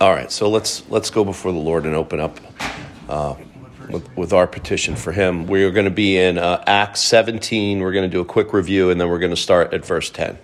[0.00, 2.40] All right, so let's let's go before the Lord and open up
[3.06, 3.34] uh,
[3.90, 5.46] with, with our petition for Him.
[5.46, 7.80] We are going to be in uh, Acts 17.
[7.80, 10.08] We're going to do a quick review, and then we're going to start at verse
[10.08, 10.38] 10.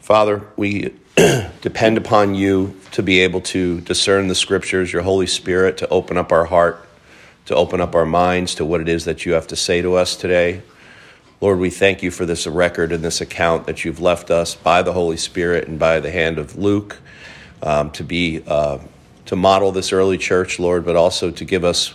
[0.00, 0.92] Father, we
[1.60, 6.16] depend upon you to be able to discern the Scriptures, your Holy Spirit to open
[6.16, 6.84] up our heart,
[7.46, 9.94] to open up our minds to what it is that you have to say to
[9.94, 10.62] us today.
[11.40, 14.82] Lord, we thank you for this record and this account that you've left us by
[14.82, 16.98] the Holy Spirit and by the hand of Luke
[17.62, 18.78] um, to be uh,
[19.26, 21.94] to model this early church, Lord, but also to give us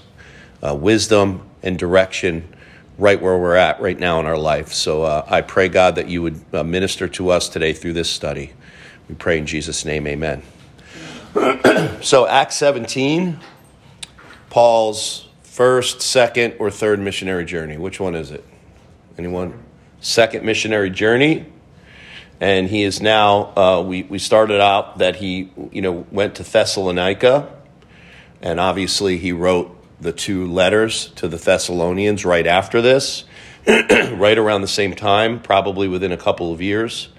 [0.64, 2.48] uh, wisdom and direction
[2.98, 4.72] right where we're at right now in our life.
[4.72, 8.10] So uh, I pray, God, that you would uh, minister to us today through this
[8.10, 8.54] study.
[9.10, 10.44] We pray in Jesus' name, Amen.
[12.02, 13.40] so Acts 17,
[14.50, 17.78] Paul's first, second, or third missionary journey.
[17.78, 18.44] Which one is it?
[19.18, 19.62] Anyone?
[20.00, 21.46] Second missionary journey.
[22.40, 26.44] And he is now, uh, we, we started out that he, you know, went to
[26.44, 27.52] Thessalonica.
[28.42, 33.24] And obviously he wrote the two letters to the Thessalonians right after this,
[33.68, 37.10] right around the same time, probably within a couple of years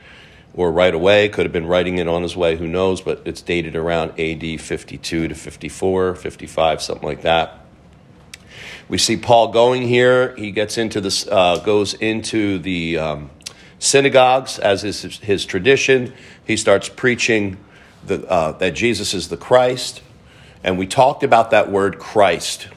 [0.55, 1.29] or right away.
[1.29, 4.61] Could have been writing it on his way, who knows, but it's dated around AD
[4.61, 7.61] 52 to 54, 55, something like that.
[8.89, 10.35] We see Paul going here.
[10.37, 13.31] He gets into this, uh, goes into the um,
[13.79, 16.13] synagogues as is his, his, tradition.
[16.47, 17.59] He starts preaching
[18.05, 20.03] the, uh, that Jesus is the Christ,
[20.63, 22.69] and we talked about that word Christ.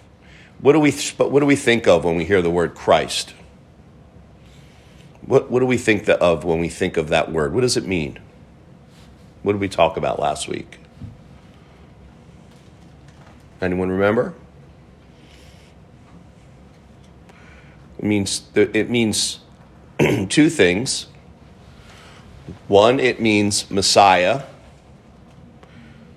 [0.59, 3.33] What do we what do we think of when we hear the word Christ?
[5.22, 7.53] What what do we think of when we think of that word?
[7.53, 8.20] What does it mean?
[9.42, 10.80] What did we talk about last week?
[13.61, 14.33] Anyone remember?
[17.97, 19.39] It means it means
[20.30, 21.08] two things.
[22.67, 24.44] One, it means Messiah.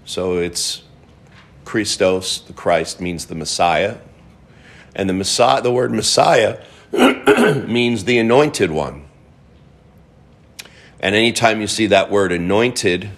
[0.04, 0.82] So it's
[1.64, 3.98] Christos, the Christ means the Messiah.
[4.94, 6.62] And the Messiah, the word Messiah
[6.92, 9.06] means the anointed one.
[11.00, 13.10] And anytime you see that word anointed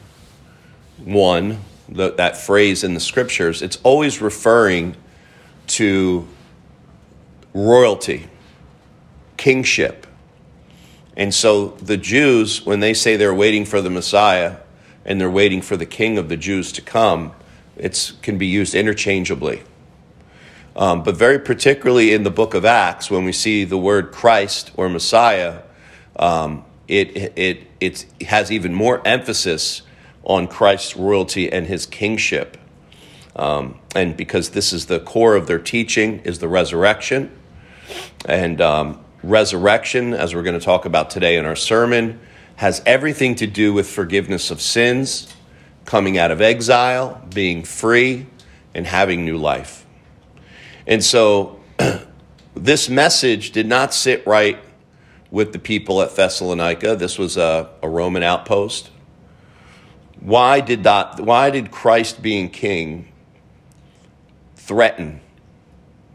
[0.96, 4.96] one, the, that phrase in the scriptures, it's always referring
[5.66, 6.26] to
[7.52, 8.28] royalty
[9.36, 10.03] kingship.
[11.16, 14.56] And so the Jews, when they say they're waiting for the Messiah
[15.04, 17.32] and they're waiting for the king of the Jews to come,
[17.76, 19.62] it can be used interchangeably.
[20.76, 24.72] Um, but very particularly in the book of Acts, when we see the word Christ
[24.76, 25.62] or Messiah,
[26.16, 29.82] um, it, it, it has even more emphasis
[30.24, 32.56] on Christ's royalty and his kingship.
[33.36, 37.30] Um, and because this is the core of their teaching is the resurrection.
[38.26, 42.20] And um, resurrection, as we're going to talk about today in our sermon,
[42.56, 45.32] has everything to do with forgiveness of sins,
[45.84, 48.26] coming out of exile, being free,
[48.74, 49.86] and having new life.
[50.86, 51.60] And so,
[52.54, 54.58] this message did not sit right
[55.30, 56.94] with the people at Thessalonica.
[56.96, 58.90] This was a, a Roman outpost.
[60.20, 61.20] Why did that?
[61.20, 63.08] Why did Christ being king
[64.54, 65.20] threaten,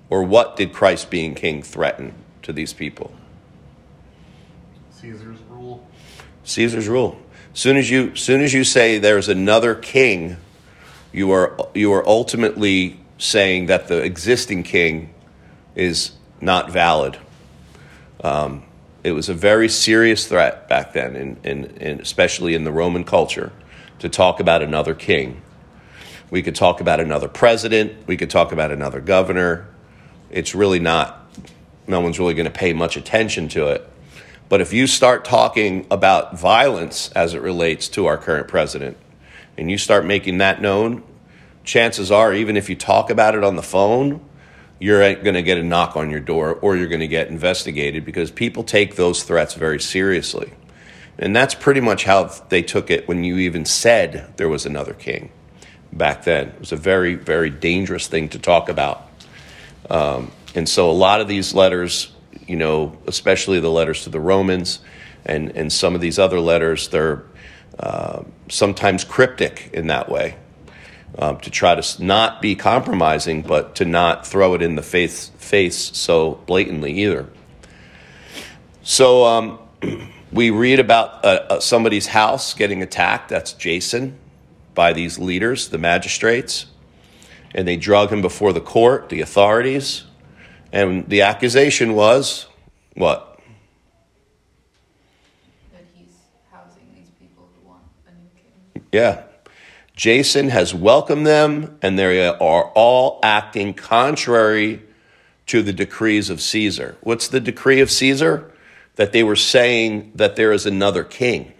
[0.09, 2.13] or what did Christ being king threaten?
[2.43, 3.11] To these people?
[4.91, 5.87] Caesar's rule.
[6.43, 7.19] Caesar's rule.
[7.53, 10.37] Soon as you soon as you say there's another king,
[11.11, 15.13] you are you are ultimately saying that the existing king
[15.75, 16.11] is
[16.41, 17.17] not valid.
[18.23, 18.63] Um,
[19.03, 23.03] it was a very serious threat back then, in, in, in, especially in the Roman
[23.03, 23.51] culture,
[23.99, 25.41] to talk about another king.
[26.29, 28.07] We could talk about another president.
[28.07, 29.67] We could talk about another governor.
[30.29, 31.18] It's really not
[31.89, 33.89] no one's really going to pay much attention to it.
[34.47, 38.97] But if you start talking about violence as it relates to our current president,
[39.57, 41.03] and you start making that known,
[41.63, 44.25] chances are, even if you talk about it on the phone,
[44.79, 48.05] you're going to get a knock on your door or you're going to get investigated
[48.05, 50.53] because people take those threats very seriously.
[51.17, 54.93] And that's pretty much how they took it when you even said there was another
[54.93, 55.31] king
[55.91, 56.47] back then.
[56.47, 59.09] It was a very, very dangerous thing to talk about.
[59.89, 62.11] Um, and so a lot of these letters,
[62.47, 64.79] you know, especially the letters to the Romans
[65.25, 67.23] and, and some of these other letters, they're
[67.77, 70.35] uh, sometimes cryptic in that way.
[71.17, 75.29] Um, to try to not be compromising, but to not throw it in the face,
[75.37, 77.27] face so blatantly either.
[78.83, 79.59] So um,
[80.31, 83.29] we read about uh, uh, somebody's house getting attacked.
[83.29, 84.17] That's Jason
[84.75, 86.67] by these leaders, the magistrates,
[87.53, 90.03] and they drug him before the court, the authorities.
[90.71, 92.47] And the accusation was
[92.93, 93.39] what?
[95.71, 96.13] That he's
[96.51, 98.87] housing these people who want a new king.
[98.91, 99.23] Yeah.
[99.95, 104.81] Jason has welcomed them, and they are all acting contrary
[105.47, 106.95] to the decrees of Caesar.
[107.01, 108.53] What's the decree of Caesar?
[108.95, 111.53] That they were saying that there is another king.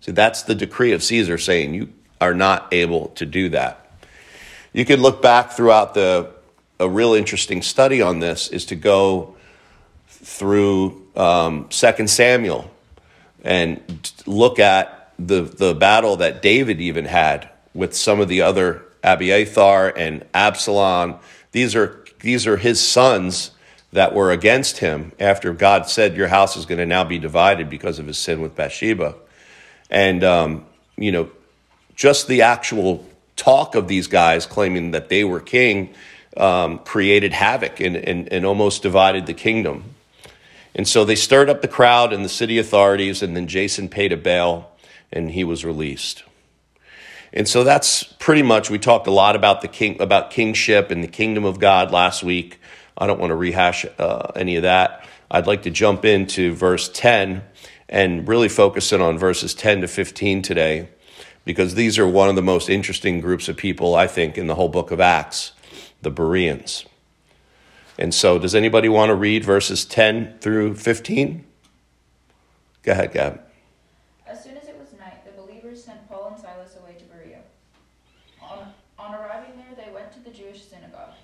[0.00, 1.88] See, that's the decree of Caesar saying you
[2.20, 3.80] are not able to do that.
[4.74, 6.33] You could look back throughout the,
[6.84, 9.34] a real interesting study on this is to go
[10.06, 12.70] through um, 2 Samuel
[13.42, 18.84] and look at the, the battle that David even had with some of the other
[19.02, 21.16] Abiathar and Absalom.
[21.52, 23.50] These are, these are his sons
[23.92, 27.70] that were against him after God said, Your house is going to now be divided
[27.70, 29.14] because of his sin with Bathsheba.
[29.88, 30.66] And, um,
[30.96, 31.30] you know,
[31.94, 35.94] just the actual talk of these guys claiming that they were king
[36.36, 39.94] um, created havoc and, and, and almost divided the kingdom.
[40.74, 44.12] And so they stirred up the crowd and the city authorities, and then Jason paid
[44.12, 44.70] a bail
[45.12, 46.24] and he was released.
[47.32, 51.02] And so that's pretty much we talked a lot about the king about kingship and
[51.02, 52.60] the kingdom of God last week.
[52.96, 55.04] I don't want to rehash uh, any of that.
[55.30, 57.42] I'd like to jump into verse 10
[57.88, 60.88] and really focus in on verses 10 to 15 today
[61.44, 64.54] because these are one of the most interesting groups of people I think in the
[64.54, 65.52] whole book of Acts,
[66.04, 66.84] the Bereans.
[67.98, 71.44] And so, does anybody want to read verses 10 through 15?
[72.82, 73.40] Go ahead, Gab.
[74.26, 77.40] As soon as it was night, the believers sent Paul and Silas away to Berea.
[78.42, 81.14] On, on arriving there, they went to the Jewish synagogue.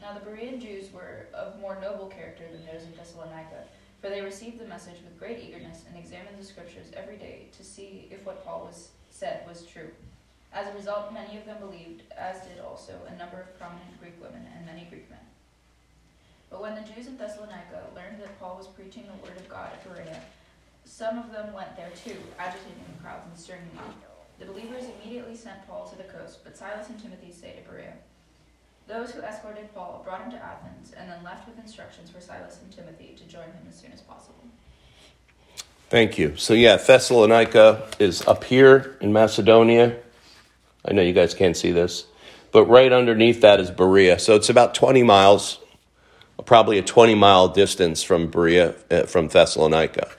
[0.00, 3.64] Now, the Berean Jews were of more noble character than those in Thessalonica,
[4.00, 7.64] for they received the message with great eagerness and examined the scriptures every day to
[7.64, 9.90] see if what Paul was said was true.
[10.52, 14.20] As a result, many of them believed, as did also a number of prominent Greek
[14.20, 15.20] women and many Greek men.
[16.50, 19.70] But when the Jews in Thessalonica learned that Paul was preaching the word of God
[19.72, 20.20] at Berea,
[20.84, 23.94] some of them went there too, agitating the crowds and stirring them up.
[24.40, 27.92] The believers immediately sent Paul to the coast, but Silas and Timothy stayed at Berea.
[28.88, 32.58] Those who escorted Paul brought him to Athens, and then left with instructions for Silas
[32.60, 34.42] and Timothy to join him as soon as possible.
[35.90, 36.34] Thank you.
[36.36, 39.96] So, yeah, Thessalonica is up here in Macedonia.
[40.84, 42.06] I know you guys can't see this,
[42.52, 44.18] but right underneath that is Berea.
[44.18, 45.60] So, it's about 20 miles
[46.42, 50.10] probably a 20 mile distance from Berea, uh, from Thessalonica.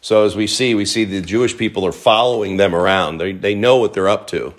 [0.00, 3.18] So as we see, we see the Jewish people are following them around.
[3.18, 4.54] They, they know what they're up to.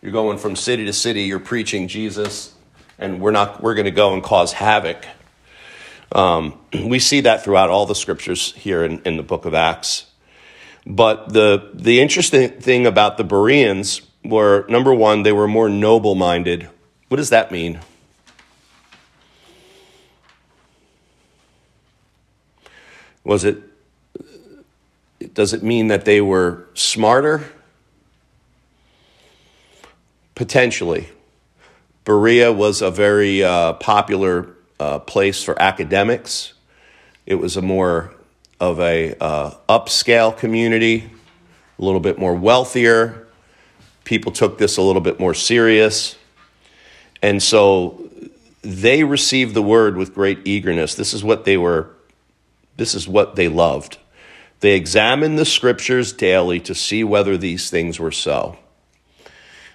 [0.00, 2.54] You're going from city to city, you're preaching Jesus,
[2.98, 5.06] and we're not we're going to go and cause havoc.
[6.10, 10.06] Um, we see that throughout all the scriptures here in, in the book of Acts.
[10.84, 16.14] But the the interesting thing about the Bereans were number one, they were more noble
[16.14, 16.68] minded.
[17.08, 17.80] What does that mean?
[23.24, 23.62] Was it,
[25.34, 27.44] does it mean that they were smarter?
[30.34, 31.08] Potentially.
[32.04, 34.48] Berea was a very uh, popular
[34.80, 36.54] uh, place for academics.
[37.26, 38.12] It was a more
[38.58, 41.10] of a uh, upscale community,
[41.78, 43.21] a little bit more wealthier.
[44.04, 46.16] People took this a little bit more serious.
[47.22, 48.10] And so
[48.62, 50.94] they received the word with great eagerness.
[50.94, 51.90] This is what they were
[52.76, 53.98] this is what they loved.
[54.60, 58.56] They examined the scriptures daily to see whether these things were so.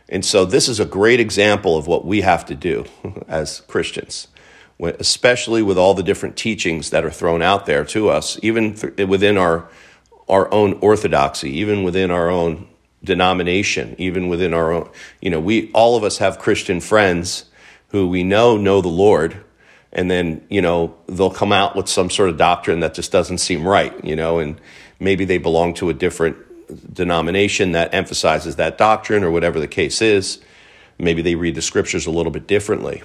[0.09, 2.85] And so, this is a great example of what we have to do
[3.27, 4.29] as Christians,
[4.79, 9.37] especially with all the different teachings that are thrown out there to us, even within
[9.37, 9.69] our,
[10.29, 12.67] our own orthodoxy, even within our own
[13.03, 14.89] denomination, even within our own.
[15.21, 17.45] You know, we all of us have Christian friends
[17.89, 19.43] who we know know the Lord,
[19.91, 23.39] and then you know they'll come out with some sort of doctrine that just doesn't
[23.39, 24.59] seem right you know and
[24.99, 26.37] maybe they belong to a different
[26.93, 30.39] denomination that emphasizes that doctrine or whatever the case is
[30.97, 33.01] maybe they read the scriptures a little bit differently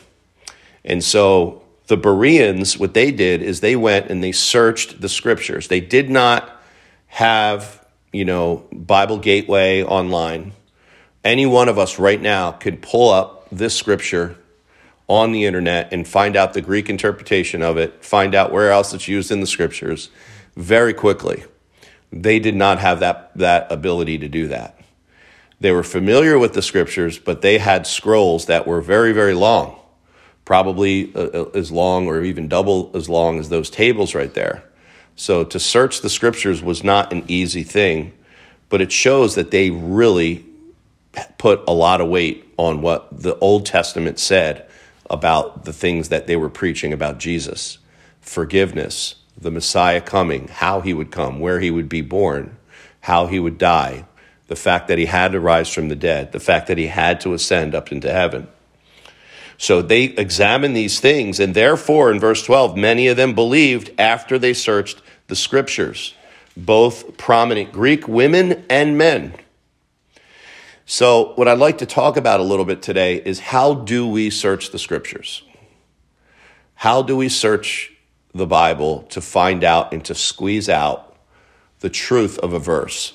[0.84, 5.68] and so the bereans what they did is they went and they searched the scriptures
[5.68, 6.62] they did not
[7.06, 7.81] have
[8.12, 10.52] you know bible gateway online
[11.24, 14.36] any one of us right now could pull up this scripture
[15.08, 18.94] on the internet and find out the Greek interpretation of it, find out where else
[18.94, 20.10] it's used in the scriptures
[20.56, 21.44] very quickly.
[22.10, 24.78] They did not have that, that ability to do that.
[25.60, 29.78] They were familiar with the scriptures, but they had scrolls that were very, very long,
[30.44, 34.64] probably uh, uh, as long or even double as long as those tables right there.
[35.16, 38.12] So to search the scriptures was not an easy thing,
[38.68, 40.44] but it shows that they really
[41.38, 44.66] put a lot of weight on what the Old Testament said
[45.10, 47.78] about the things that they were preaching about Jesus
[48.20, 52.56] forgiveness, the Messiah coming, how he would come, where he would be born,
[53.00, 54.04] how he would die,
[54.46, 57.20] the fact that he had to rise from the dead, the fact that he had
[57.20, 58.46] to ascend up into heaven.
[59.62, 64.36] So they examined these things, and therefore, in verse 12, many of them believed after
[64.36, 66.14] they searched the scriptures,
[66.56, 69.34] both prominent Greek women and men.
[70.84, 74.30] So, what I'd like to talk about a little bit today is how do we
[74.30, 75.44] search the scriptures?
[76.74, 77.92] How do we search
[78.34, 81.16] the Bible to find out and to squeeze out
[81.78, 83.12] the truth of a verse?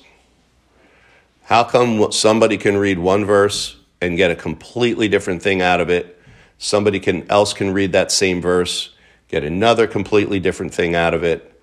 [1.44, 5.90] How come somebody can read one verse and get a completely different thing out of
[5.90, 6.14] it?
[6.58, 8.94] Somebody can, else can read that same verse,
[9.28, 11.62] get another completely different thing out of it,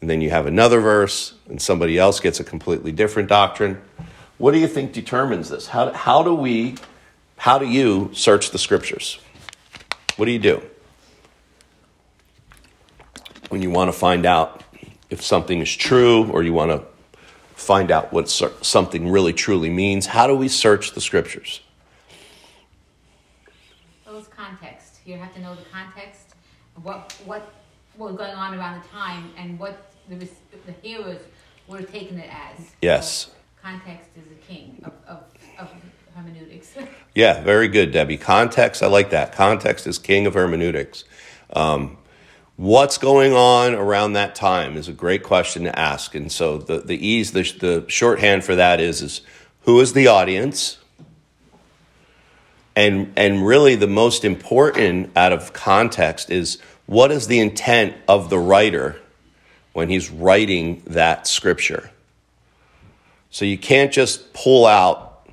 [0.00, 3.80] and then you have another verse, and somebody else gets a completely different doctrine.
[4.38, 5.68] What do you think determines this?
[5.68, 6.76] How, how do we,
[7.36, 9.18] how do you search the scriptures?
[10.16, 10.62] What do you do?
[13.52, 14.64] when you want to find out
[15.10, 16.82] if something is true or you want to
[17.54, 21.60] find out what something really truly means, how do we search the scriptures?
[24.42, 24.98] Context.
[25.04, 26.34] You have to know the context,
[26.82, 27.52] what what
[27.96, 31.20] was going on around the time, and what the, the hearers
[31.68, 32.72] were taking it as.
[32.80, 33.26] Yes.
[33.26, 33.32] So
[33.62, 35.24] context is the king of, of,
[35.58, 35.70] of
[36.14, 36.74] hermeneutics.
[37.14, 38.16] yeah, very good, Debbie.
[38.16, 39.32] Context, I like that.
[39.32, 41.04] Context is king of hermeneutics.
[41.52, 41.98] Um,
[42.56, 46.14] What's going on around that time is a great question to ask.
[46.14, 49.22] And so the, the ease, the, the shorthand for that is, is
[49.62, 50.78] who is the audience?
[52.74, 58.30] And, and really the most important out of context is what is the intent of
[58.30, 58.96] the writer
[59.72, 61.90] when he's writing that scripture?
[63.30, 65.28] So you can't just pull out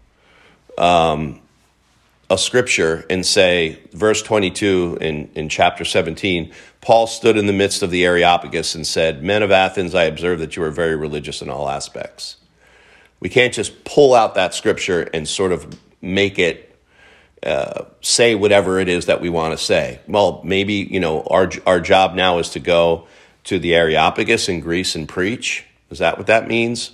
[0.77, 1.41] um,
[2.29, 7.83] a scripture and say, verse 22 in, in chapter 17, Paul stood in the midst
[7.83, 11.41] of the Areopagus and said, Men of Athens, I observe that you are very religious
[11.41, 12.37] in all aspects.
[13.19, 16.68] We can't just pull out that scripture and sort of make it
[17.43, 19.99] uh, say whatever it is that we want to say.
[20.07, 23.07] Well, maybe, you know, our, our job now is to go
[23.45, 25.65] to the Areopagus in Greece and preach.
[25.89, 26.91] Is that what that means?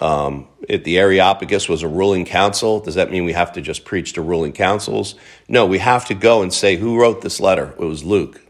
[0.00, 3.84] Um, if the Areopagus was a ruling council, does that mean we have to just
[3.84, 5.14] preach to ruling councils?
[5.48, 7.74] No, we have to go and say, who wrote this letter?
[7.78, 8.40] It was Luke.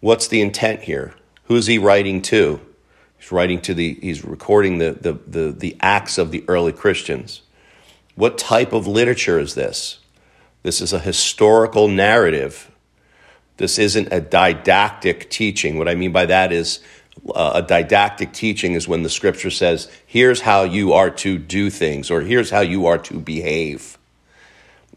[0.00, 1.14] What's the intent here?
[1.44, 2.60] Who's he writing to?
[3.18, 7.42] He's writing to the, he's recording the, the, the, the acts of the early Christians.
[8.14, 9.99] What type of literature is this?
[10.62, 12.70] This is a historical narrative.
[13.56, 15.78] This isn't a didactic teaching.
[15.78, 16.80] What I mean by that is
[17.34, 21.70] uh, a didactic teaching is when the scripture says, here's how you are to do
[21.70, 23.98] things, or here's how you are to behave.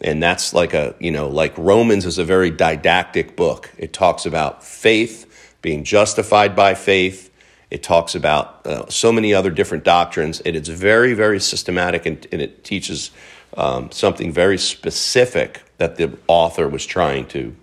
[0.02, 3.72] And that's like a, you know, like Romans is a very didactic book.
[3.78, 7.30] It talks about faith, being justified by faith.
[7.70, 10.42] It talks about uh, so many other different doctrines.
[10.42, 13.12] And it's very, very systematic and, and it teaches
[13.58, 17.56] um, something very specific that the author was trying to,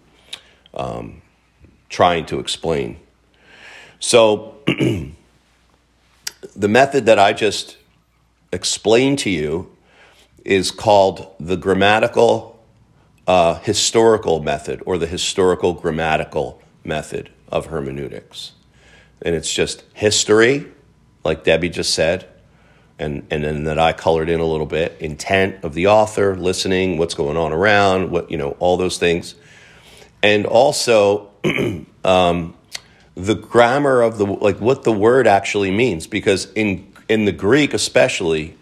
[0.75, 1.23] um,
[1.89, 2.99] trying to explain.
[3.99, 4.57] So,
[6.57, 7.77] the method that I just
[8.53, 9.71] explained to you
[10.45, 12.59] is called the grammatical
[13.27, 18.53] uh, historical method or the historical grammatical method of hermeneutics.
[19.23, 20.67] And it's just history,
[21.25, 22.27] like Debbie just said,
[23.01, 26.99] and, and then that I colored in a little bit, intent of the author, listening,
[26.99, 29.35] what's going on around, what, you know, all those things.
[30.23, 31.31] And also,
[32.05, 32.55] um,
[33.15, 37.75] the grammar of the like what the word actually means because in in the Greek
[37.75, 38.57] especially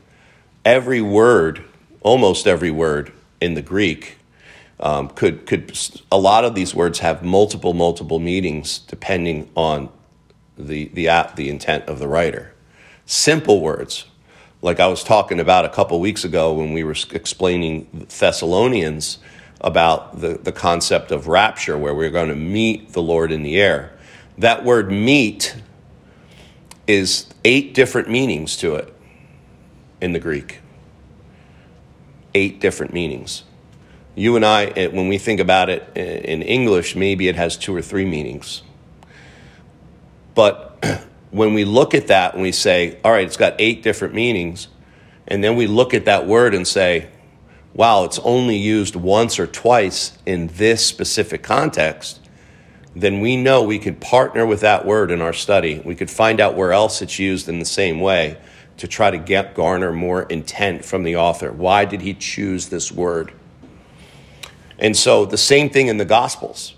[0.64, 1.62] every word
[2.00, 4.18] almost every word in the Greek
[4.80, 5.78] um, could could
[6.10, 9.90] a lot of these words have multiple multiple meanings depending on
[10.56, 12.52] the the the intent of the writer
[13.06, 14.06] simple words
[14.62, 19.18] like I was talking about a couple weeks ago when we were explaining Thessalonians
[19.60, 23.60] about the, the concept of rapture where we're going to meet the Lord in the
[23.60, 23.98] air
[24.38, 25.56] that word meet
[26.86, 28.94] is eight different meanings to it
[30.00, 30.60] in the Greek.
[32.34, 33.42] Eight different meanings.
[34.14, 37.74] You and I, eh, when we think about it in English, maybe it has two
[37.74, 38.62] or three meanings.
[40.34, 40.76] But
[41.30, 44.68] when we look at that and we say, all right, it's got eight different meanings,
[45.26, 47.08] and then we look at that word and say,
[47.74, 52.20] wow, it's only used once or twice in this specific context,
[52.96, 55.80] then we know we could partner with that word in our study.
[55.84, 58.38] We could find out where else it's used in the same way
[58.78, 61.52] to try to get garner more intent from the author.
[61.52, 63.32] Why did he choose this word?
[64.78, 66.74] And so the same thing in the Gospels.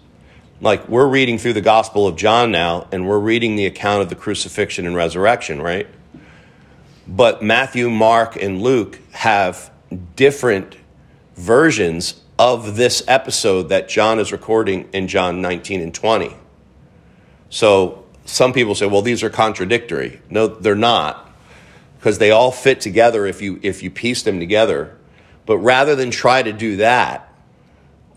[0.61, 4.09] Like we're reading through the Gospel of John now, and we're reading the account of
[4.09, 5.87] the crucifixion and resurrection, right?
[7.09, 9.71] But Matthew, Mark, and Luke have
[10.17, 10.77] different
[11.35, 16.37] versions of this episode that John is recording in John 19 and 20.
[17.49, 20.21] So some people say, well, these are contradictory.
[20.31, 21.31] No, they're not,
[21.99, 24.97] because they all fit together if you if you piece them together.
[25.47, 27.30] But rather than try to do that,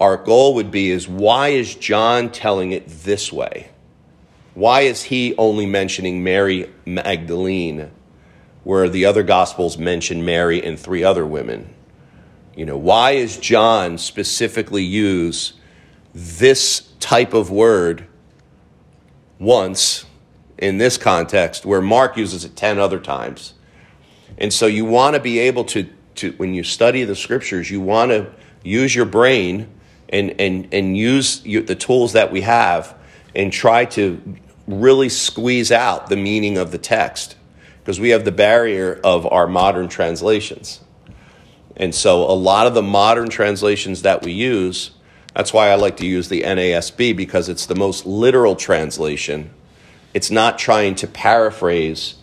[0.03, 3.69] our goal would be is why is John telling it this way?
[4.53, 7.89] Why is he only mentioning Mary Magdalene
[8.65, 11.73] where the other gospels mention Mary and three other women?
[12.53, 15.53] You know, why is John specifically use
[16.13, 18.05] this type of word
[19.39, 20.05] once
[20.57, 23.53] in this context where Mark uses it 10 other times?
[24.37, 27.79] And so you want to be able to, to when you study the scriptures, you
[27.79, 28.29] want to
[28.65, 29.72] use your brain
[30.13, 32.95] and, and, and use the tools that we have
[33.35, 37.35] and try to really squeeze out the meaning of the text
[37.79, 40.79] because we have the barrier of our modern translations.
[41.75, 44.91] And so a lot of the modern translations that we use,
[45.33, 49.49] that's why I like to use the NASB because it's the most literal translation.
[50.13, 52.15] It's not trying to paraphrase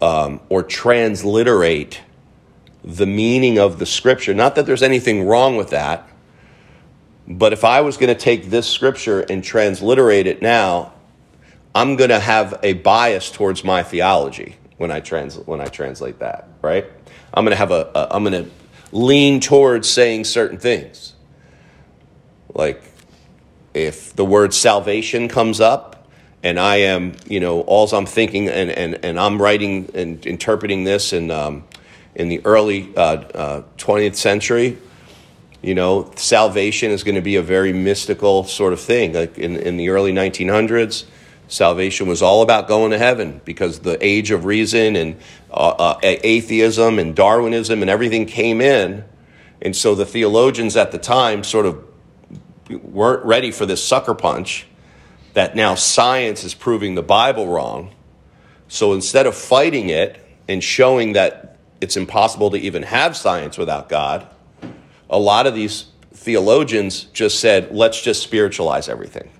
[0.00, 2.00] um, or transliterate
[2.84, 4.32] the meaning of the scripture.
[4.32, 6.07] Not that there's anything wrong with that,
[7.28, 10.94] but if I was going to take this scripture and transliterate it now,
[11.74, 16.20] I'm going to have a bias towards my theology when I trans when I translate
[16.20, 16.86] that, right?
[17.34, 18.50] I'm going to have a, a I'm going to
[18.92, 21.12] lean towards saying certain things.
[22.54, 22.82] Like
[23.74, 26.08] if the word salvation comes up
[26.42, 30.84] and I am, you know, all I'm thinking and, and, and I'm writing and interpreting
[30.84, 31.64] this in, um,
[32.14, 34.78] in the early uh, uh, 20th century,
[35.62, 39.12] you know, salvation is going to be a very mystical sort of thing.
[39.12, 41.04] Like in, in the early 1900s,
[41.48, 45.16] salvation was all about going to heaven because the age of reason and
[45.50, 49.04] uh, uh, atheism and Darwinism and everything came in.
[49.60, 51.84] And so the theologians at the time sort of
[52.70, 54.66] weren't ready for this sucker punch
[55.32, 57.92] that now science is proving the Bible wrong.
[58.68, 63.88] So instead of fighting it and showing that it's impossible to even have science without
[63.88, 64.26] God,
[65.10, 69.30] a lot of these theologians just said, let's just spiritualize everything.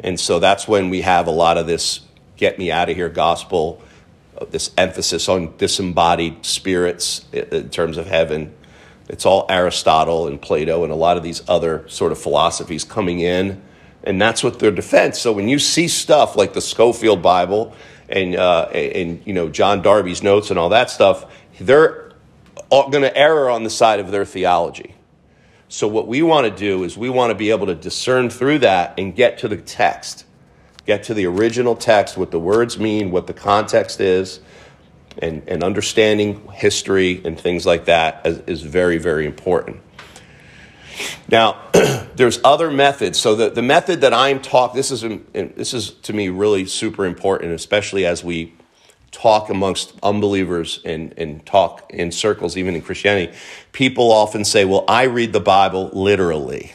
[0.00, 2.00] And so that's when we have a lot of this
[2.36, 3.80] get me out of here gospel,
[4.36, 8.52] uh, this emphasis on disembodied spirits in terms of heaven.
[9.08, 13.20] It's all Aristotle and Plato and a lot of these other sort of philosophies coming
[13.20, 13.62] in.
[14.02, 15.18] And that's what their defense.
[15.18, 17.74] So when you see stuff like the Scofield Bible
[18.08, 21.24] and, uh, and you know, John Darby's notes and all that stuff,
[21.60, 22.12] they're
[22.70, 24.94] going to err on the side of their theology.
[25.68, 28.60] So, what we want to do is we want to be able to discern through
[28.60, 30.24] that and get to the text,
[30.86, 34.40] get to the original text, what the words mean, what the context is,
[35.18, 39.80] and, and understanding history and things like that is, is very, very important.
[41.28, 41.58] Now,
[42.14, 43.18] there's other methods.
[43.18, 47.04] So the, the method that I'm talking, this is this is to me really super
[47.06, 48.54] important, especially as we
[49.14, 53.32] talk amongst unbelievers and, and talk in circles, even in Christianity,
[53.72, 56.72] people often say, Well, I read the Bible literally.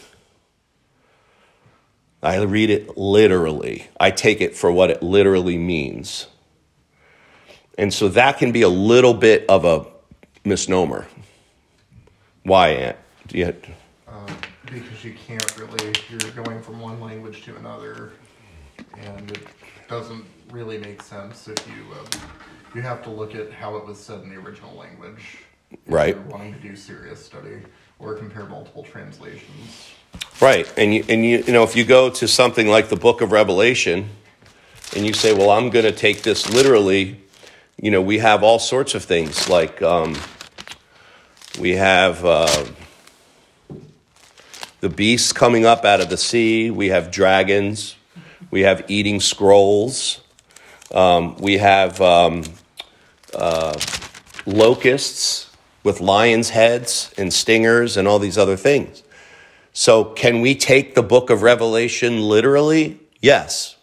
[2.24, 3.88] I read it literally.
[4.00, 6.28] I take it for what it literally means.
[7.78, 9.86] And so that can be a little bit of a
[10.44, 11.08] misnomer.
[12.44, 12.98] Why, Aunt?
[13.32, 13.54] You,
[14.08, 14.26] um,
[14.66, 18.12] because you can't really, you're going from one language to another,
[18.98, 19.48] and it
[19.88, 22.08] doesn't really make sense if you um,
[22.76, 25.40] you have to look at how it was said in the original language.
[25.86, 26.16] Right.
[26.16, 27.62] you're wanting to do serious study
[28.00, 29.92] or compare multiple translations.
[30.42, 33.22] Right, and you and you you know if you go to something like the Book
[33.22, 34.10] of Revelation,
[34.96, 37.22] and you say, well, I'm going to take this literally.
[37.82, 40.18] You know, we have all sorts of things like um,
[41.60, 42.26] we have.
[42.26, 42.66] Uh,
[44.82, 46.72] the beasts coming up out of the sea.
[46.72, 47.96] We have dragons.
[48.50, 50.22] We have eating scrolls.
[50.94, 52.44] Um, we have um,
[53.34, 53.80] uh,
[54.46, 55.50] locusts
[55.84, 59.04] with lions' heads and stingers and all these other things.
[59.72, 63.00] So, can we take the book of Revelation literally?
[63.22, 63.78] Yes,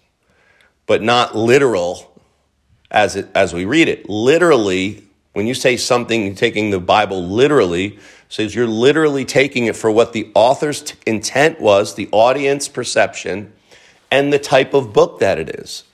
[0.86, 2.20] but not literal
[2.90, 4.08] as, it, as we read it.
[4.08, 9.90] Literally, when you say something, taking the Bible literally, says you're literally taking it for
[9.90, 13.52] what the author's t- intent was, the audience perception,
[14.10, 15.84] and the type of book that it is.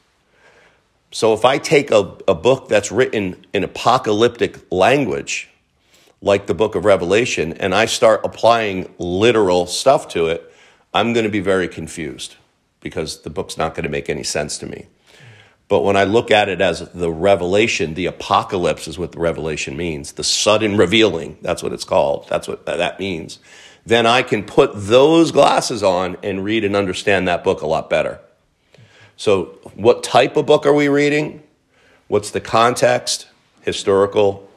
[1.12, 5.51] So if I take a, a book that's written in apocalyptic language,
[6.22, 10.51] like the book of Revelation, and I start applying literal stuff to it,
[10.94, 12.37] I'm going to be very confused
[12.81, 14.87] because the book's not going to make any sense to me.
[15.68, 19.77] But when I look at it as the revelation, the apocalypse is what the revelation
[19.77, 20.12] means.
[20.12, 21.37] The sudden revealing.
[21.42, 22.27] That's what it's called.
[22.29, 23.38] That's what that means.
[23.85, 27.90] Then I can put those glasses on and read and understand that book a lot
[27.90, 28.20] better.
[29.16, 31.42] So, what type of book are we reading?
[32.09, 33.29] What's the context?
[33.61, 34.48] Historical,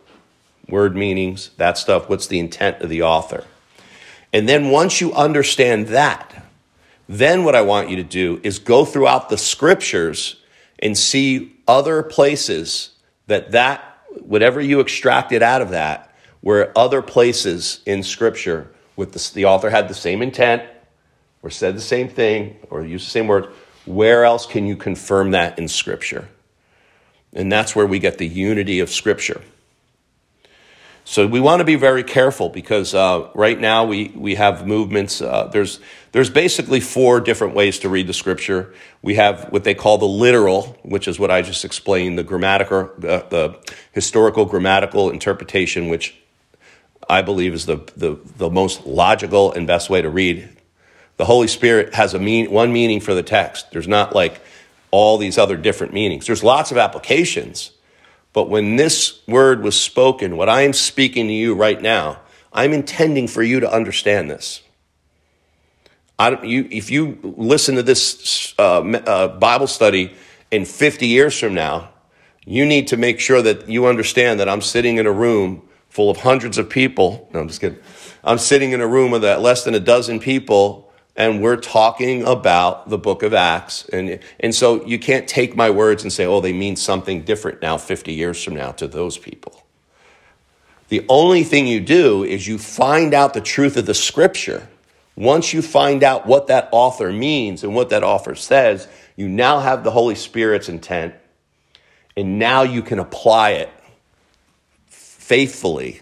[0.68, 2.10] word meanings, that stuff.
[2.10, 3.44] What's the intent of the author?
[4.34, 6.46] And then once you understand that,
[7.08, 10.38] then what I want you to do is go throughout the scriptures
[10.80, 12.92] and see other places
[13.28, 19.32] that that whatever you extracted out of that were other places in scripture with the,
[19.34, 20.64] the author had the same intent
[21.42, 23.48] or said the same thing or used the same word
[23.86, 26.28] where else can you confirm that in scripture
[27.34, 29.42] and that's where we get the unity of scripture
[31.08, 35.22] so we want to be very careful because uh, right now we, we have movements.
[35.22, 35.80] Uh, there's,
[36.14, 38.74] there's basically four different ways to read the scripture.
[39.04, 42.90] We have what they call the literal, which is what I just explained, the grammatical,
[42.98, 43.56] the
[43.92, 46.16] historical grammatical interpretation, which
[47.08, 50.55] I believe is the, the, the most logical and best way to read.
[51.18, 53.72] The Holy Spirit has a mean, one meaning for the text.
[53.72, 54.42] There's not like
[54.92, 56.26] all these other different meanings.
[56.28, 57.72] There's lots of applications
[58.36, 62.20] but when this word was spoken, what I am speaking to you right now,
[62.52, 64.62] I'm intending for you to understand this.
[66.20, 70.16] I don't, You, if you listen to this uh, uh, Bible study
[70.52, 71.92] in 50 years from now,
[72.46, 76.10] you need to make sure that you understand that I'm sitting in a room full
[76.10, 77.30] of hundreds of people.
[77.34, 77.80] No, I'm just kidding.
[78.22, 82.24] I'm sitting in a room with that less than a dozen people and we're talking
[82.24, 83.88] about the book of Acts.
[83.90, 87.62] And, and so you can't take my words and say, oh, they mean something different
[87.62, 89.64] now, 50 years from now, to those people.
[90.90, 94.68] The only thing you do is you find out the truth of the scripture.
[95.16, 99.60] Once you find out what that author means and what that author says, you now
[99.60, 101.16] have the Holy Spirit's intent,
[102.18, 103.70] and now you can apply it
[104.88, 106.02] faithfully.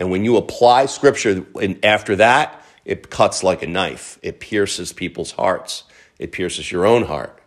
[0.00, 4.18] And when you apply scripture, and after that, it cuts like a knife.
[4.22, 5.84] It pierces people's hearts.
[6.18, 7.38] It pierces your own heart.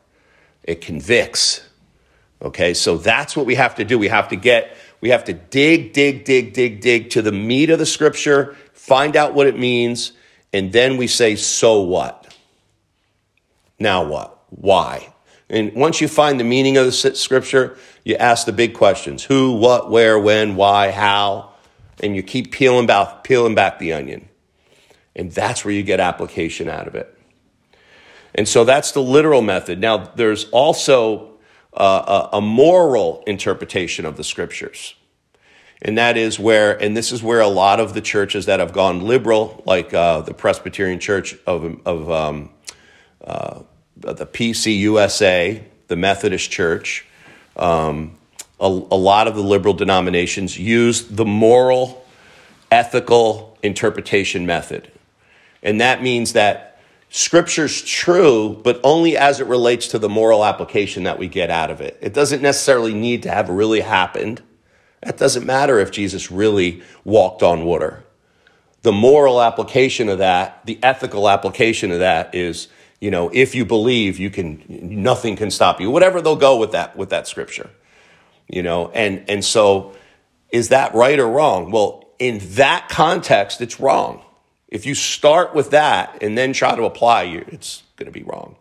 [0.63, 1.67] It convicts.
[2.41, 3.97] Okay, so that's what we have to do.
[3.97, 7.69] We have to get, we have to dig, dig, dig, dig, dig to the meat
[7.69, 10.11] of the scripture, find out what it means,
[10.51, 12.35] and then we say, so what?
[13.79, 14.43] Now what?
[14.49, 15.13] Why?
[15.49, 19.53] And once you find the meaning of the scripture, you ask the big questions who,
[19.53, 21.51] what, where, when, why, how,
[22.01, 24.27] and you keep peeling back, peeling back the onion.
[25.15, 27.11] And that's where you get application out of it.
[28.33, 29.79] And so that's the literal method.
[29.79, 31.35] Now, there's also
[31.73, 34.95] uh, a, moral interpretation of the scriptures.
[35.81, 38.73] And that is where, and this is where a lot of the churches that have
[38.73, 42.49] gone liberal, like uh, the Presbyterian Church of, of um,
[43.23, 43.61] uh,
[43.97, 47.05] the PCUSA, the Methodist Church,
[47.57, 48.17] um,
[48.59, 52.05] a, a lot of the liberal denominations use the moral,
[52.71, 54.91] ethical interpretation method.
[55.63, 61.03] And that means that scripture's true, but only as it relates to the moral application
[61.03, 61.97] that we get out of it.
[62.01, 64.41] It doesn't necessarily need to have really happened.
[65.01, 68.03] That doesn't matter if Jesus really walked on water.
[68.81, 72.67] The moral application of that, the ethical application of that is,
[72.99, 75.89] you know, if you believe, you can nothing can stop you.
[75.89, 77.69] Whatever they'll go with that with that scripture.
[78.47, 79.95] You know, and and so
[80.51, 81.71] is that right or wrong?
[81.71, 84.23] Well, in that context, it's wrong.
[84.67, 88.55] If you start with that and then try to apply, it's going to be wrong.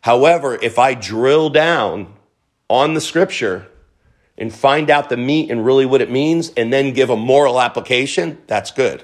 [0.00, 2.12] However, if I drill down
[2.68, 3.66] on the scripture
[4.36, 7.60] and find out the meat and really what it means and then give a moral
[7.60, 9.02] application, that's good.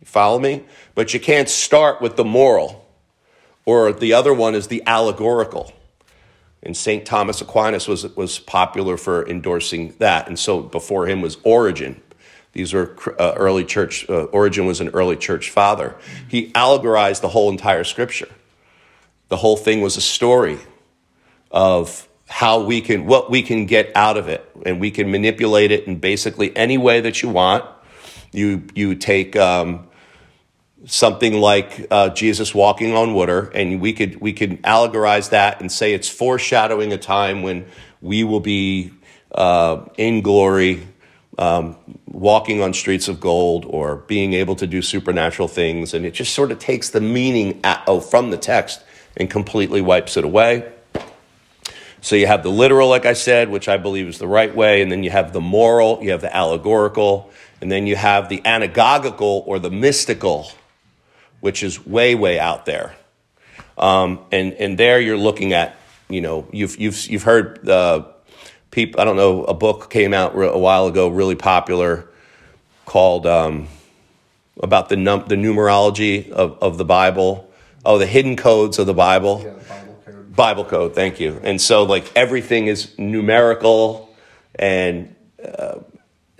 [0.00, 0.64] You follow me?
[0.94, 2.86] But you can't start with the moral,
[3.64, 5.72] or the other one is the allegorical.
[6.62, 7.06] And St.
[7.06, 10.26] Thomas Aquinas was, was popular for endorsing that.
[10.26, 12.00] And so before him was Origen.
[12.56, 15.94] These were uh, early church, uh, Origen was an early church father.
[16.26, 18.30] He allegorized the whole entire scripture.
[19.28, 20.58] The whole thing was a story
[21.50, 24.42] of how we can, what we can get out of it.
[24.64, 27.62] And we can manipulate it in basically any way that you want.
[28.32, 29.88] You, you take, um,
[30.86, 35.72] something like uh, Jesus walking on water, and we could we could allegorize that and
[35.72, 37.66] say it's foreshadowing a time when
[38.00, 38.92] we will be
[39.32, 40.86] uh, in glory
[41.38, 45.94] um, walking on streets of gold or being able to do supernatural things.
[45.94, 48.82] And it just sort of takes the meaning at, oh, from the text
[49.16, 50.72] and completely wipes it away.
[52.00, 54.80] So you have the literal, like I said, which I believe is the right way,
[54.80, 58.40] and then you have the moral, you have the allegorical, and then you have the
[58.42, 60.50] anagogical or the mystical,
[61.40, 62.94] which is way, way out there.
[63.76, 65.76] Um, and, and there you're looking at
[66.08, 68.04] you know, you've you've you've heard uh,
[68.76, 69.00] people.
[69.00, 69.42] I don't know.
[69.44, 72.08] A book came out a while ago, really popular,
[72.84, 73.68] called um,
[74.62, 77.50] about the num- the numerology of, of the Bible.
[77.84, 79.40] Oh, the hidden codes of the Bible.
[79.42, 80.36] Yeah, Bible code.
[80.36, 80.94] Bible code.
[80.94, 81.40] Thank you.
[81.42, 84.14] And so, like everything is numerical,
[84.54, 85.78] and uh,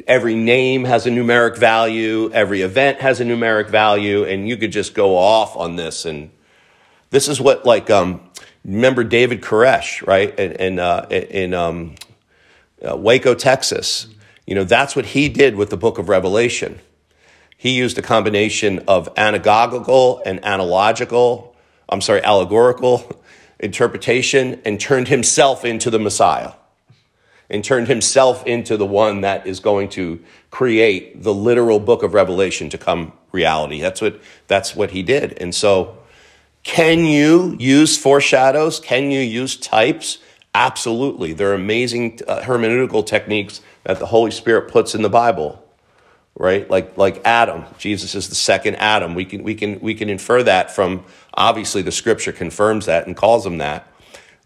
[0.07, 2.31] every name has a numeric value.
[2.33, 6.05] Every event has a numeric value, and you could just go off on this.
[6.05, 6.31] And
[7.09, 8.21] this is what, like, um,
[8.63, 10.39] remember David Koresh, right?
[10.39, 11.95] In in, uh, in um,
[12.87, 14.09] uh, Waco, Texas.
[14.47, 16.79] You know, that's what he did with the Book of Revelation.
[17.57, 21.57] He used a combination of anagogical and analogical,
[21.89, 23.23] I'm sorry, allegorical
[23.61, 26.53] interpretation and turned himself into the Messiah
[27.49, 32.13] and turned himself into the one that is going to create the literal book of
[32.13, 33.81] Revelation to come reality.
[33.81, 35.39] That's what, that's what he did.
[35.41, 35.99] And so,
[36.63, 38.81] can you use foreshadows?
[38.81, 40.19] Can you use types?
[40.57, 41.35] Absolutely.
[41.35, 45.63] There are amazing uh, hermeneutical techniques that the Holy Spirit puts in the Bible
[46.39, 46.69] right?
[46.69, 49.15] Like like Adam, Jesus is the second Adam.
[49.15, 53.17] We can we can we can infer that from obviously the Scripture confirms that and
[53.17, 53.91] calls him that.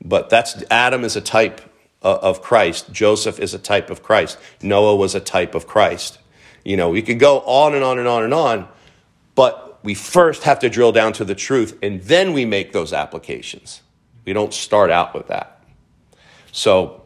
[0.03, 1.61] But that's Adam is a type
[2.03, 2.93] of Christ.
[2.93, 4.39] Joseph is a type of Christ.
[4.63, 6.19] Noah was a type of Christ.
[6.65, 8.69] You know, we could go on and on and on and on,
[9.35, 12.93] but we first have to drill down to the truth and then we make those
[12.93, 13.83] applications.
[14.25, 15.60] We don't start out with that.
[16.53, 17.03] So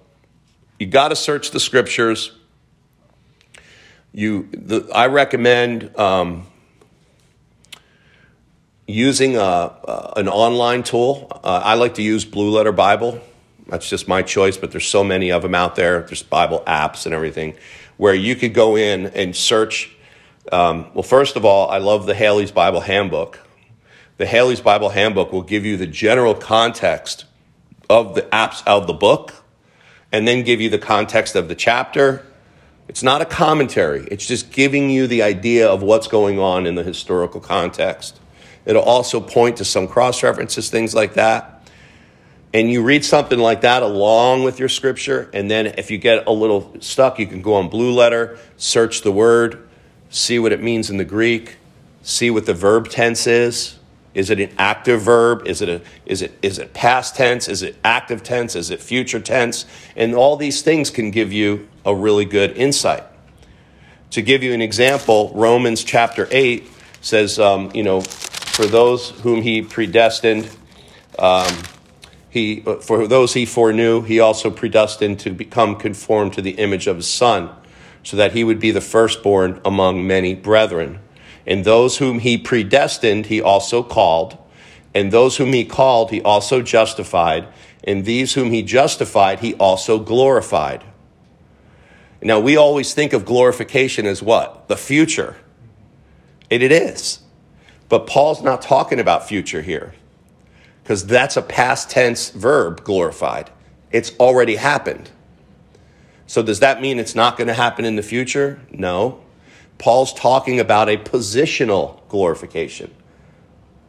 [0.78, 2.32] you got to search the scriptures
[4.14, 6.46] you, the, I recommend um,
[8.86, 11.26] using a, an online tool.
[11.42, 13.20] Uh, I like to use Blue Letter Bible.
[13.66, 16.02] That's just my choice, but there's so many of them out there.
[16.02, 17.56] There's Bible apps and everything
[17.96, 19.90] where you could go in and search.
[20.52, 23.40] Um, well, first of all, I love the Halley's Bible Handbook.
[24.18, 27.24] The Halley's Bible Handbook will give you the general context
[27.88, 29.44] of the apps of the book
[30.12, 32.24] and then give you the context of the chapter
[32.88, 36.74] it's not a commentary, it's just giving you the idea of what's going on in
[36.74, 38.20] the historical context.
[38.66, 41.50] It'll also point to some cross references, things like that.
[42.52, 46.26] And you read something like that along with your scripture, and then if you get
[46.26, 49.66] a little stuck, you can go on Blue Letter, search the word,
[50.10, 51.56] see what it means in the Greek,
[52.02, 53.78] see what the verb tense is.
[54.14, 55.46] Is it an active verb?
[55.46, 57.48] Is it, a, is, it, is it past tense?
[57.48, 58.54] Is it active tense?
[58.54, 59.66] Is it future tense?
[59.96, 63.02] And all these things can give you a really good insight.
[64.10, 66.68] To give you an example, Romans chapter 8
[67.00, 70.48] says, um, you know, for those whom he predestined,
[71.18, 71.52] um,
[72.30, 76.96] he, for those he foreknew, he also predestined to become conformed to the image of
[76.96, 77.50] his son,
[78.04, 81.00] so that he would be the firstborn among many brethren.
[81.46, 84.38] And those whom he predestined, he also called.
[84.94, 87.48] And those whom he called, he also justified.
[87.82, 90.84] And these whom he justified, he also glorified.
[92.22, 94.68] Now, we always think of glorification as what?
[94.68, 95.36] The future.
[96.50, 97.20] And it is.
[97.88, 99.94] But Paul's not talking about future here
[100.82, 103.50] because that's a past tense verb, glorified.
[103.90, 105.10] It's already happened.
[106.26, 108.60] So, does that mean it's not going to happen in the future?
[108.70, 109.23] No.
[109.78, 112.94] Paul's talking about a positional glorification.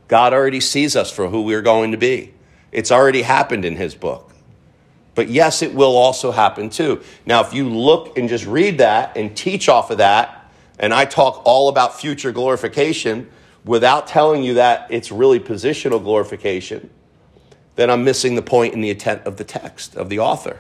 [0.07, 2.33] God already sees us for who we're going to be.
[2.71, 4.33] It's already happened in his book.
[5.15, 7.01] But yes, it will also happen too.
[7.25, 11.05] Now, if you look and just read that and teach off of that, and I
[11.05, 13.29] talk all about future glorification
[13.63, 16.89] without telling you that it's really positional glorification,
[17.75, 20.59] then I'm missing the point in the intent of the text, of the author.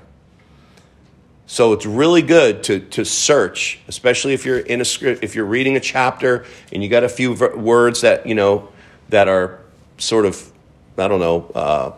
[1.47, 5.45] So it's really good to, to search, especially if you're in a script, if you're
[5.45, 8.69] reading a chapter and you got a few words that, you know,
[9.09, 9.59] that are
[9.97, 10.51] sort of,
[10.97, 11.93] I don't know, uh,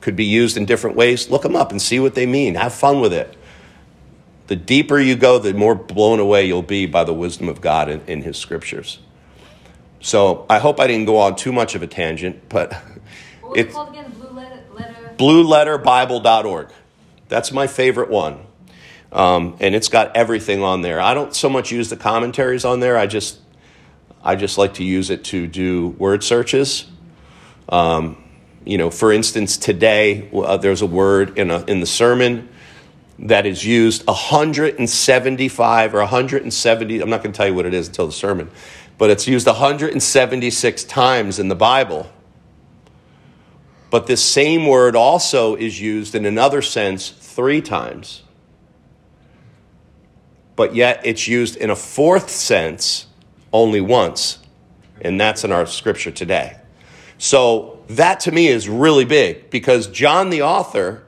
[0.00, 1.30] could be used in different ways.
[1.30, 2.56] Look them up and see what they mean.
[2.56, 3.36] Have fun with it.
[4.48, 7.88] The deeper you go, the more blown away you'll be by the wisdom of God
[7.88, 8.98] in, in His scriptures.
[10.00, 12.72] So I hope I didn't go on too much of a tangent, but
[13.42, 14.10] what it's it called again?
[14.10, 15.14] Blue letter, letter?
[15.18, 16.68] blueletterbible.org.
[17.28, 18.47] That's my favorite one.
[19.12, 21.00] Um, and it's got everything on there.
[21.00, 22.96] I don't so much use the commentaries on there.
[22.96, 23.38] I just
[24.22, 26.86] I just like to use it to do word searches.
[27.68, 28.22] Um,
[28.64, 32.48] you know, for instance, today uh, there's a word in, a, in the sermon
[33.20, 37.88] that is used 175 or 170, I'm not going to tell you what it is
[37.88, 38.50] until the sermon,
[38.96, 42.10] but it's used 176 times in the Bible.
[43.90, 48.22] But this same word also is used in another sense three times.
[50.58, 53.06] But yet it's used in a fourth sense
[53.52, 54.40] only once,
[55.00, 56.58] and that's in our scripture today.
[57.16, 61.04] So that to me is really big because John the author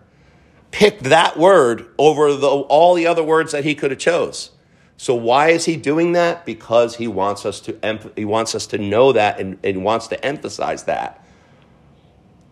[0.70, 4.52] picked that word over the, all the other words that he could have chose.
[4.96, 6.46] So why is he doing that?
[6.46, 10.24] Because he wants us to he wants us to know that and, and wants to
[10.24, 11.26] emphasize that.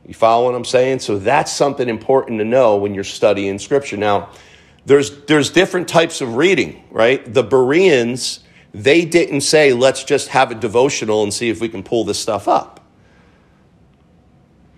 [0.05, 0.99] You follow what I'm saying?
[0.99, 3.97] So that's something important to know when you're studying scripture.
[3.97, 4.31] Now,
[4.89, 7.23] there's there's different types of reading, right?
[7.33, 8.41] The Bereans,
[8.73, 12.19] they didn't say, let's just have a devotional and see if we can pull this
[12.19, 12.81] stuff up.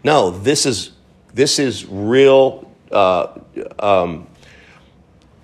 [0.03, 0.93] No, this is
[1.33, 3.39] this is real uh,
[3.79, 4.27] um,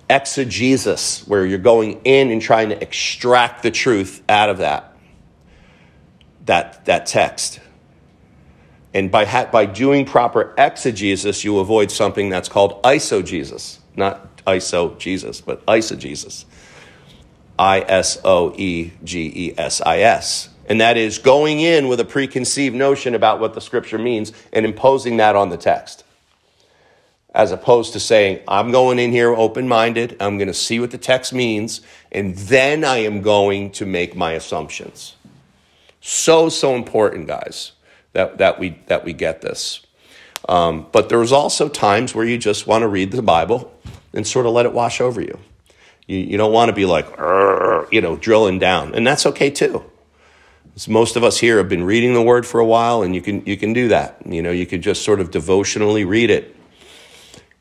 [0.09, 4.95] exegesis, where you're going in and trying to extract the truth out of that,
[6.45, 7.59] that, that text.
[8.93, 13.79] And by, ha- by doing proper exegesis, you avoid something that's called isogesis.
[13.95, 16.45] Not iso-Jesus, but isogesis.
[17.59, 20.49] I S O E G E S I S.
[20.69, 24.65] And that is going in with a preconceived notion about what the scripture means and
[24.65, 26.03] imposing that on the text
[27.37, 30.89] as opposed to saying, I'm going in here open minded, I'm going to see what
[30.89, 31.81] the text means,
[32.11, 35.15] and then I am going to make my assumptions.
[36.01, 37.73] So, so important, guys,
[38.13, 39.81] that, that, we, that we get this.
[40.49, 43.71] Um, but there's also times where you just want to read the Bible
[44.17, 45.39] and sort of let it wash over you.
[46.07, 47.07] You, you don't want to be like,
[47.91, 48.93] you know, drilling down.
[48.95, 49.83] And that's okay too.
[50.89, 53.45] most of us here have been reading the word for a while, and you can,
[53.45, 54.21] you can do that.
[54.25, 56.55] You know, you can just sort of devotionally read it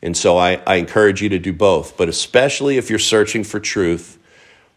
[0.03, 1.97] and so I, I encourage you to do both.
[1.97, 4.19] But especially if you're searching for truth,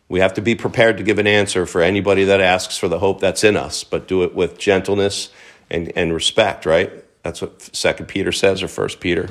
[0.07, 2.99] we have to be prepared to give an answer for anybody that asks for the
[2.99, 5.29] hope that's in us, but do it with gentleness
[5.69, 6.91] and, and respect, right?
[7.21, 9.29] That's what Second Peter says, or First Peter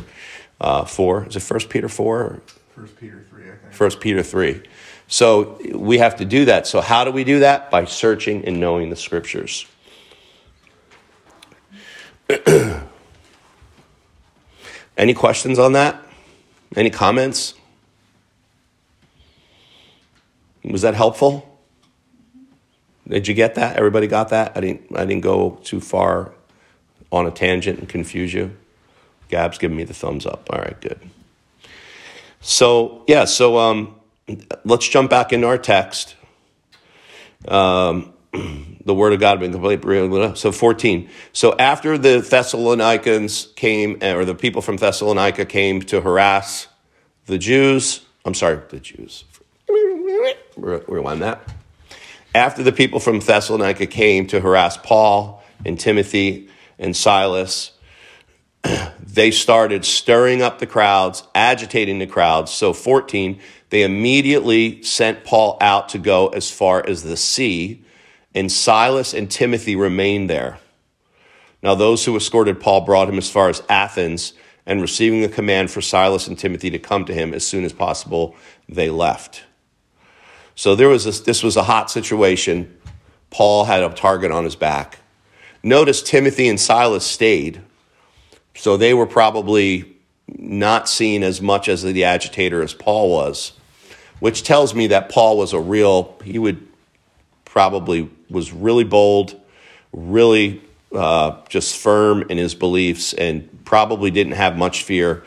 [0.61, 1.27] uh, four.
[1.27, 2.43] Is it First Peter four?
[2.75, 3.73] First Peter three, I think.
[3.73, 4.63] First Peter three.
[5.07, 6.67] So we have to do that.
[6.67, 7.71] So how do we do that?
[7.71, 9.67] By searching and knowing the scriptures.
[14.99, 16.05] Any questions on that?
[16.77, 17.55] Any comments?
[20.65, 21.59] Was that helpful?
[23.09, 23.77] Did you get that?
[23.77, 24.53] Everybody got that?
[24.55, 26.33] I didn't I didn't go too far
[27.11, 28.55] on a tangent and confuse you.
[29.29, 30.49] Gab's giving me the thumbs up.
[30.51, 31.01] All right, good.
[32.41, 33.95] So yeah, so um,
[34.65, 36.15] let's jump back into our text.
[37.47, 38.13] Um,
[38.85, 40.37] the word of God been complete.
[40.37, 41.09] So 14.
[41.33, 46.69] So after the Thessalonians came, or the people from Thessalonica came to harass
[47.27, 49.25] the Jews, I'm sorry, the Jews.
[50.57, 51.41] Rewind that.
[52.35, 57.73] After the people from Thessalonica came to harass Paul and Timothy and Silas,
[59.07, 62.53] they started stirring up the crowds, agitating the crowds.
[62.53, 67.85] So 14, they immediately sent Paul out to go as far as the sea
[68.35, 70.59] and Silas and Timothy remained there.
[71.63, 74.33] Now, those who escorted Paul brought him as far as Athens,
[74.69, 77.73] and receiving a command for Silas and Timothy to come to him as soon as
[77.73, 78.37] possible,
[78.69, 79.45] they left.
[80.55, 82.79] So there was this, this was a hot situation.
[83.31, 84.99] Paul had a target on his back.
[85.63, 87.63] Notice Timothy and Silas stayed,
[88.59, 93.53] so they were probably not seen as much as the agitator as Paul was,
[94.19, 96.67] which tells me that Paul was a real, he would
[97.45, 99.41] probably was really bold,
[99.93, 100.61] really
[100.93, 105.23] uh, just firm in his beliefs, and probably didn't have much fear.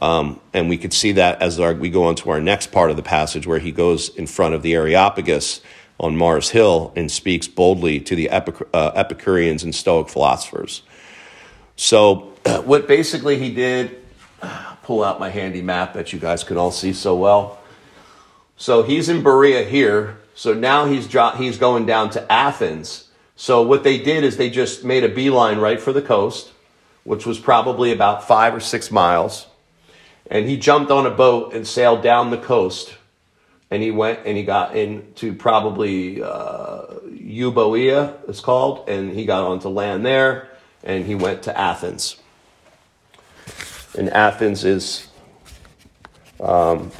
[0.00, 2.90] Um, and we could see that as our, we go on to our next part
[2.90, 5.60] of the passage, where he goes in front of the Areopagus
[6.00, 10.82] on Mars Hill and speaks boldly to the Epic- uh, Epicureans and Stoic philosophers.
[11.76, 12.31] So,
[12.64, 14.02] what basically he did,
[14.82, 17.58] pull out my handy map that you guys can all see so well.
[18.56, 23.08] So, he's in Berea here, so now he's he's going down to Athens.
[23.36, 26.52] So what they did is they just made a beeline right for the coast,
[27.02, 29.46] which was probably about five or six miles.
[30.30, 32.94] And he jumped on a boat and sailed down the coast.
[33.68, 39.42] And he went and he got into probably uh, Euboea, it's called, and he got
[39.42, 40.48] onto land there,
[40.84, 42.21] and he went to Athens.
[43.96, 45.06] And Athens is
[46.40, 46.90] um,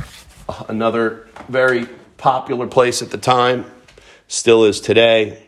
[0.68, 3.64] another very popular place at the time,
[4.28, 5.42] still is today,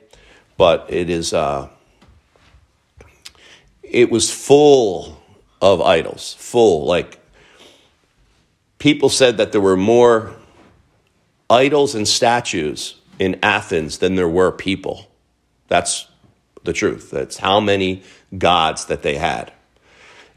[0.56, 1.68] but it is uh,
[3.82, 5.22] it was full
[5.60, 7.18] of idols, full like
[8.78, 10.34] people said that there were more
[11.48, 15.10] idols and statues in Athens than there were people.
[15.68, 16.08] That's
[16.64, 17.10] the truth.
[17.10, 18.02] That's how many
[18.36, 19.52] gods that they had,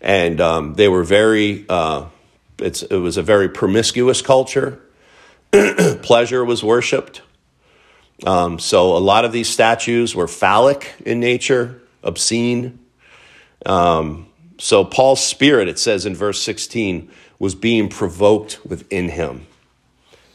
[0.02, 1.66] and um, they were very.
[1.68, 2.06] Uh,
[2.60, 4.82] it was a very promiscuous culture.
[5.52, 7.22] pleasure was worshipped.
[8.26, 12.80] Um, so a lot of these statues were phallic in nature, obscene.
[13.66, 14.28] Um,
[14.58, 19.46] so Paul's spirit, it says in verse 16, was being provoked within him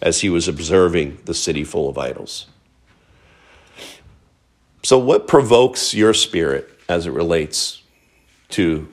[0.01, 2.47] as he was observing the city full of idols.
[4.85, 7.83] So, what provokes your spirit as it relates
[8.51, 8.89] to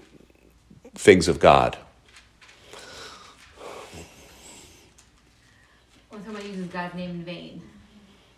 [1.00, 1.78] things of God?
[6.10, 7.62] When somebody uses God's name in vain,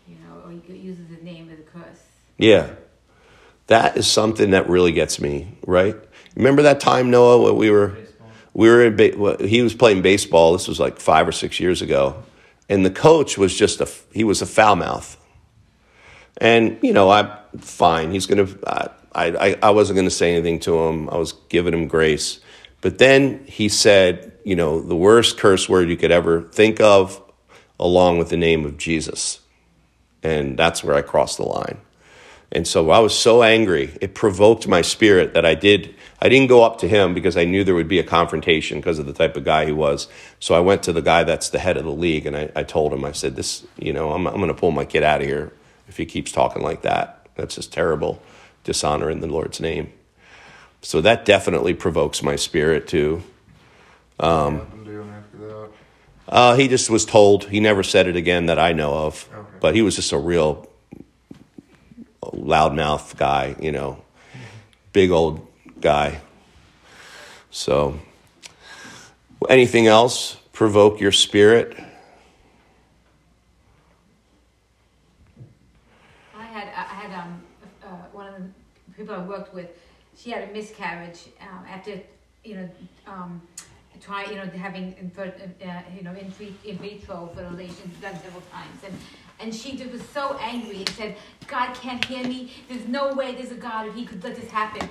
[0.07, 2.03] you know, or he uses his name as a curse.
[2.37, 2.69] Yeah.
[3.65, 5.95] That is something that really gets me, right?
[6.35, 7.97] Remember that time, Noah, when we were
[8.53, 10.53] we were in ba- he was playing baseball.
[10.53, 12.23] This was like five or six years ago,
[12.69, 15.17] and the coach was just a he was a foul mouth,
[16.37, 18.11] and you know I'm fine.
[18.11, 21.09] He's gonna I I, I wasn't gonna say anything to him.
[21.09, 22.39] I was giving him grace,
[22.81, 27.21] but then he said, you know, the worst curse word you could ever think of,
[27.79, 29.39] along with the name of Jesus,
[30.23, 31.77] and that's where I crossed the line.
[32.51, 35.95] And so I was so angry, it provoked my spirit that I did.
[36.21, 38.99] I didn't go up to him because I knew there would be a confrontation because
[38.99, 40.09] of the type of guy he was.
[40.39, 42.63] So I went to the guy that's the head of the league and I, I
[42.63, 45.21] told him, I said, This, you know, I'm, I'm going to pull my kid out
[45.21, 45.53] of here
[45.87, 47.25] if he keeps talking like that.
[47.35, 48.21] That's just terrible
[48.65, 49.93] dishonor in the Lord's name.
[50.81, 53.23] So that definitely provokes my spirit too.
[54.19, 55.69] Um, doing after that?
[56.27, 57.45] Uh, he just was told.
[57.45, 59.29] He never said it again that I know of.
[59.31, 59.47] Okay.
[59.59, 60.69] But he was just a real
[62.23, 64.01] loudmouth guy, you know,
[64.93, 65.47] big old
[65.79, 66.21] guy.
[67.49, 67.99] So,
[69.49, 71.77] anything else provoke your spirit?
[76.35, 77.43] I had I had um
[77.83, 78.49] uh, one of the
[78.95, 79.69] people I worked with.
[80.21, 81.99] She had a miscarriage um, after
[82.43, 82.69] you know
[83.07, 83.41] um,
[83.99, 85.33] try you know having infer-
[85.65, 88.93] uh, you know in, vitro, in vitro fertilization done several times and
[89.39, 91.15] and she just was so angry and said
[91.47, 92.51] God can't hear me.
[92.69, 94.87] There's no way there's a God if He could let this happen.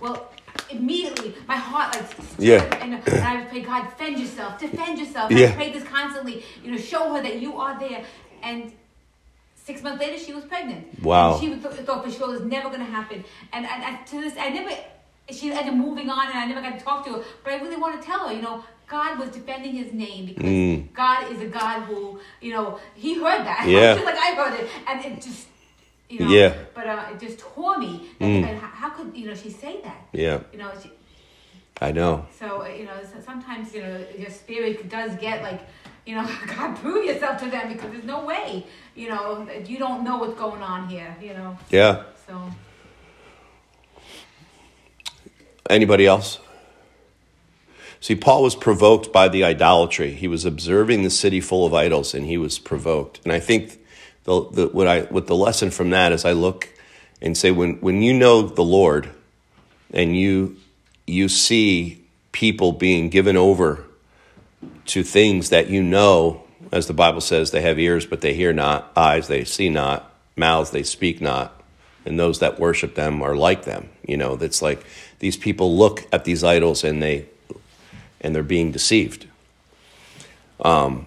[0.00, 0.32] Well,
[0.70, 2.62] immediately my heart like Yeah.
[2.80, 5.30] and, and I would pray God defend yourself, defend yourself.
[5.30, 5.48] Yeah.
[5.48, 6.42] I prayed this constantly.
[6.64, 8.04] You know, show her that you are there
[8.42, 8.72] and.
[9.64, 11.02] Six months later, she was pregnant.
[11.02, 11.32] Wow.
[11.32, 13.24] And she was, thought for sure it was never going to happen.
[13.52, 14.70] And, and, and to this, I never,
[15.30, 17.24] she ended up moving on and I never got to talk to her.
[17.44, 20.44] But I really want to tell her, you know, God was defending his name because
[20.50, 20.92] Mm.
[20.92, 23.64] God is a God who, you know, he heard that.
[23.68, 23.94] Yeah.
[23.94, 24.68] just like I heard it.
[24.88, 25.46] And it just,
[26.08, 26.54] you know, Yeah.
[26.74, 28.10] but uh, it just tore me.
[28.20, 28.44] Mm.
[28.48, 30.08] And how, how could, you know, she say that?
[30.12, 30.90] Yeah, You know, she,
[31.80, 32.26] I know.
[32.38, 35.60] so, uh, you know, sometimes, you know, your spirit does get like,
[36.06, 40.04] you know, God, prove yourself to them because there's no way, you know, you don't
[40.04, 41.58] know what's going on here, you know.
[41.70, 42.04] Yeah.
[42.26, 42.50] So,
[45.70, 46.40] Anybody else?
[48.00, 50.12] See, Paul was provoked by the idolatry.
[50.12, 53.20] He was observing the city full of idols, and he was provoked.
[53.24, 53.78] And I think
[54.24, 56.68] the, the, what I what the lesson from that is I look
[57.22, 59.10] and say when when you know the Lord,
[59.92, 60.56] and you
[61.06, 63.84] you see people being given over
[64.86, 66.42] to things that you know,
[66.72, 70.12] as the Bible says, they have ears but they hear not, eyes they see not,
[70.36, 71.62] mouths they speak not,
[72.04, 73.88] and those that worship them are like them.
[74.06, 74.84] You know, that's like
[75.18, 77.26] these people look at these idols and they
[78.20, 79.26] and they're being deceived.
[80.60, 81.06] Um,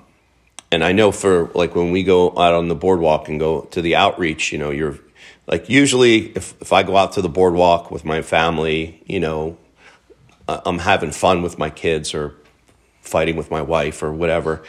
[0.72, 3.82] and I know for like when we go out on the boardwalk and go to
[3.82, 4.98] the outreach, you know, you're
[5.46, 9.58] like usually if, if I go out to the boardwalk with my family, you know,
[10.48, 12.36] I'm having fun with my kids or
[13.04, 14.64] fighting with my wife or whatever.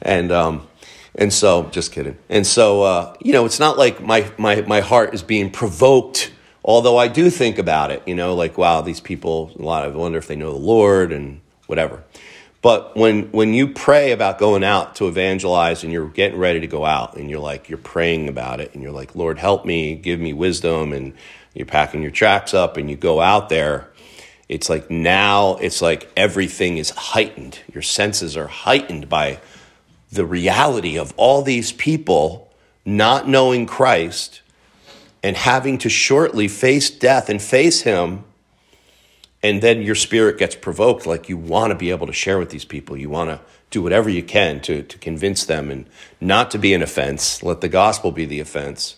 [0.00, 0.68] And, um,
[1.14, 2.16] and so, just kidding.
[2.28, 6.32] And so, uh, you know, it's not like my, my, my heart is being provoked,
[6.64, 9.94] although I do think about it, you know, like, wow, these people, a lot of,
[9.94, 12.02] I wonder if they know the Lord and whatever.
[12.62, 16.68] But when, when you pray about going out to evangelize and you're getting ready to
[16.68, 19.96] go out and you're like, you're praying about it and you're like, Lord, help me,
[19.96, 21.12] give me wisdom, and
[21.54, 23.90] you're packing your tracts up and you go out there,
[24.48, 27.60] it's like now it's like everything is heightened.
[27.72, 29.40] Your senses are heightened by
[30.10, 32.52] the reality of all these people
[32.84, 34.42] not knowing Christ
[35.22, 38.24] and having to shortly face death and face Him.
[39.42, 42.50] And then your spirit gets provoked, like you want to be able to share with
[42.50, 42.96] these people.
[42.96, 43.40] You want to
[43.70, 45.86] do whatever you can to, to convince them and
[46.20, 47.42] not to be an offense.
[47.42, 48.96] Let the gospel be the offense.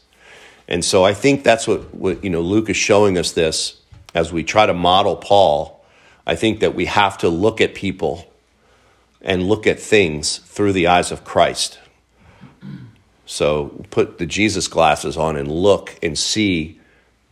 [0.66, 3.80] And so I think that's what, what you know, Luke is showing us this
[4.14, 5.84] as we try to model Paul.
[6.26, 8.30] I think that we have to look at people
[9.20, 11.78] and look at things through the eyes of Christ.
[13.26, 16.78] So put the Jesus glasses on and look and see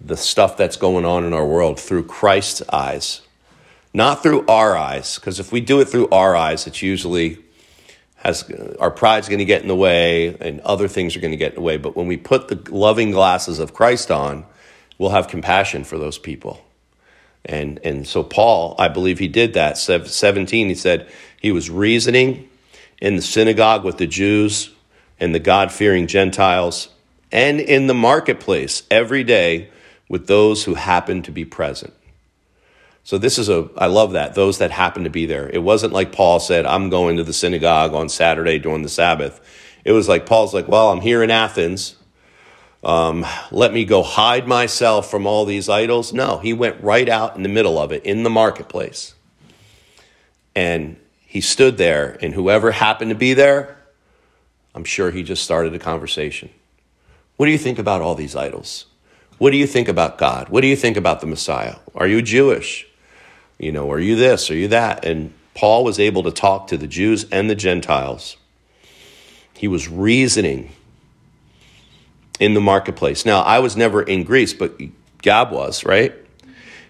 [0.01, 3.21] the stuff that's going on in our world through Christ's eyes,
[3.95, 5.17] not through our eyes.
[5.17, 7.39] Because if we do it through our eyes, it's usually
[8.17, 11.37] has our pride's going to get in the way and other things are going to
[11.37, 11.77] get in the way.
[11.77, 14.45] But when we put the loving glasses of Christ on,
[14.97, 16.61] we'll have compassion for those people
[17.45, 19.77] And, and so Paul, I believe he did that.
[19.79, 22.49] 17, he said he was reasoning
[23.01, 24.71] in the synagogue with the Jews
[25.19, 26.89] and the God fearing Gentiles
[27.33, 29.71] and in the marketplace every day
[30.09, 31.95] with those who happened to be present.
[33.05, 35.49] So this is a, I love that, those that happen to be there.
[35.49, 39.41] It wasn't like Paul said, I'm going to the synagogue on Saturday during the Sabbath.
[39.85, 41.97] It was like, Paul's like, well, I'm here in Athens.
[42.83, 46.13] Um, let me go hide myself from all these idols.
[46.13, 49.15] No, he went right out in the middle of it in the marketplace.
[50.55, 53.79] And he stood there, and whoever happened to be there,
[54.75, 56.51] I'm sure he just started a conversation.
[57.37, 58.87] What do you think about all these idols?
[59.39, 60.49] What do you think about God?
[60.49, 61.77] What do you think about the Messiah?
[61.95, 62.87] Are you Jewish?
[63.59, 64.51] You know, are you this?
[64.51, 65.05] Are you that?
[65.05, 68.37] And Paul was able to talk to the Jews and the Gentiles.
[69.55, 70.73] He was reasoning
[72.43, 73.25] in the marketplace.
[73.25, 74.73] Now, I was never in Greece, but
[75.23, 76.13] Gab was, right?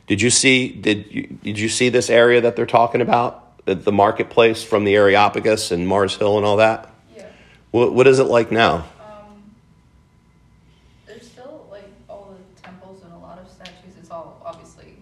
[0.06, 3.64] Did you see did you, did you see this area that they're talking about?
[3.66, 6.88] The, the marketplace from the Areopagus and Mars Hill and all that?
[7.16, 7.26] Yeah.
[7.70, 8.86] What, what is it like now?
[8.98, 9.42] Um,
[11.06, 13.94] there's still like all the temples and a lot of statues.
[14.00, 14.96] It's all obviously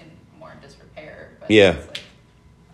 [0.00, 1.70] in more disrepair, but Yeah.
[1.74, 2.00] it's like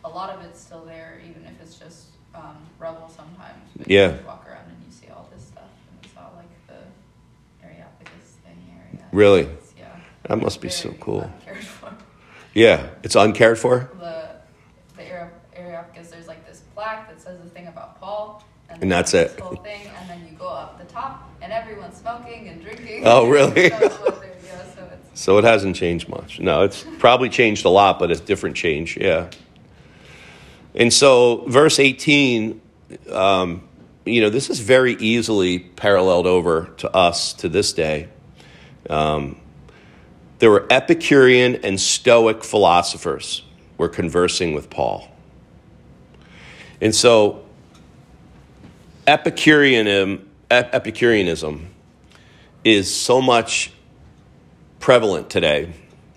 [0.05, 3.63] a lot of it's still there, even if it's just um, rubble sometimes.
[3.87, 4.15] Yeah.
[4.19, 8.37] You walk around and you see all this stuff, and it's all like the Areopagus
[8.45, 8.98] thing area.
[9.13, 9.49] Really?
[9.79, 9.97] Yeah.
[10.25, 11.31] That must be so cool.
[11.61, 11.95] for.
[12.55, 13.91] Yeah, it's uncared for?
[13.99, 14.29] The
[14.97, 18.45] the Are- Areopagus, there's like this plaque that says the thing about Paul.
[18.71, 19.39] And then that's it.
[19.41, 23.03] Whole thing, and then you go up the top, and everyone's smoking and drinking.
[23.07, 23.71] Oh, really?
[24.49, 26.41] Yeah, so it's So it hasn't changed much.
[26.41, 29.29] No, it's probably changed a lot, but it's different change, yeah.
[30.75, 32.61] And so, verse 18,
[33.11, 33.67] um,
[34.07, 38.09] you know, this is very easily paralleled over to us to this day.
[38.89, 39.41] Um,
[40.39, 43.43] there were Epicurean and Stoic philosophers
[43.77, 45.11] were conversing with Paul.
[46.81, 47.45] And so,
[49.07, 51.69] Epicureanism, Epicureanism
[52.65, 53.73] is so much
[54.79, 55.73] prevalent today.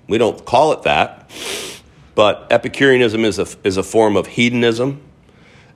[0.08, 1.32] We don't call it that,
[2.16, 5.02] but Epicureanism is a, is a form of hedonism,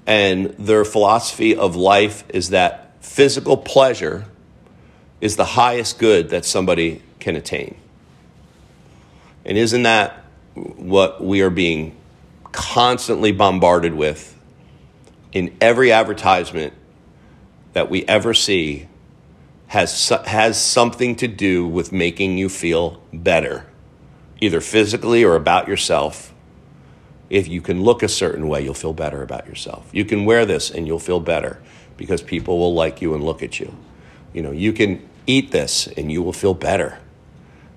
[0.06, 4.26] and their philosophy of life is that physical pleasure
[5.22, 7.76] is the highest good that somebody can attain.
[9.46, 11.96] And isn't that what we are being
[12.52, 14.38] constantly bombarded with
[15.34, 16.74] in every advertisement
[17.74, 18.88] that we ever see
[19.68, 23.66] has, has something to do with making you feel better,
[24.40, 26.34] either physically or about yourself.
[27.30, 29.90] If you can look a certain way, you'll feel better about yourself.
[29.92, 31.62] You can wear this and you'll feel better
[31.98, 33.76] because people will like you and look at you.
[34.36, 37.00] You know, you can eat this and you will feel better.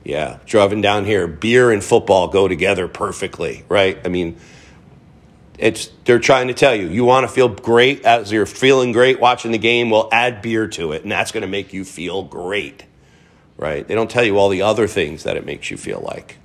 [0.03, 3.97] Yeah, driving down here, beer and football go together perfectly, right?
[4.05, 4.37] I mean,
[5.57, 9.21] it's they're trying to tell you you want to feel great as you're feeling great
[9.21, 12.23] watching the game well add beer to it and that's going to make you feel
[12.23, 12.85] great
[13.57, 16.39] right they don't tell you all the other things that it makes you feel like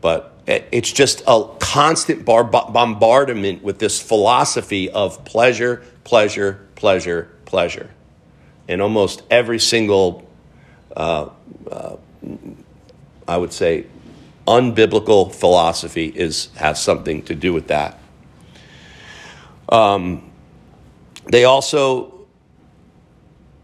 [0.00, 7.90] but it's just a constant bar- bombardment with this philosophy of pleasure pleasure pleasure pleasure
[8.68, 10.28] and almost every single
[10.96, 11.28] uh,
[11.70, 11.96] uh,
[13.26, 13.86] i would say
[14.48, 17.98] unbiblical philosophy is has something to do with that.
[19.68, 20.30] Um,
[21.26, 22.26] they also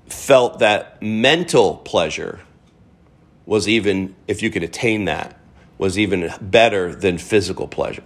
[0.06, 2.40] felt that mental pleasure
[3.46, 5.38] was even, if you could attain that,
[5.78, 8.04] was even better than physical pleasure.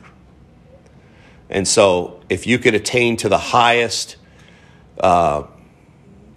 [1.51, 4.16] And so, if you could attain to the highest
[5.01, 5.44] uh,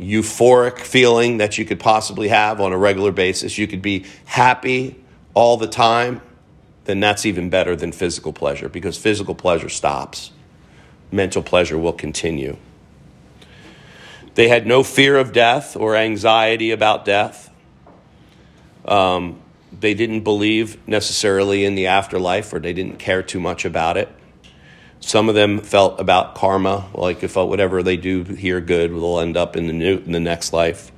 [0.01, 4.95] euphoric feeling that you could possibly have on a regular basis, you could be happy
[5.33, 6.21] all the time,
[6.85, 10.31] then that's even better than physical pleasure because physical pleasure stops.
[11.11, 12.57] Mental pleasure will continue.
[14.35, 17.49] They had no fear of death or anxiety about death.
[18.85, 19.41] Um,
[19.77, 24.09] they didn't believe necessarily in the afterlife or they didn't care too much about it.
[25.01, 29.35] Some of them felt about karma, like if whatever they do here good will end
[29.35, 30.91] up in the new in the next life.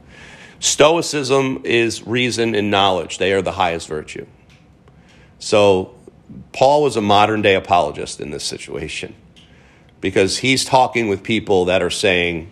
[0.59, 3.17] Stoicism is reason and knowledge.
[3.17, 4.25] They are the highest virtue.
[5.39, 5.95] So
[6.51, 9.15] Paul was a modern day apologist in this situation
[9.99, 12.49] because he's talking with people that are saying,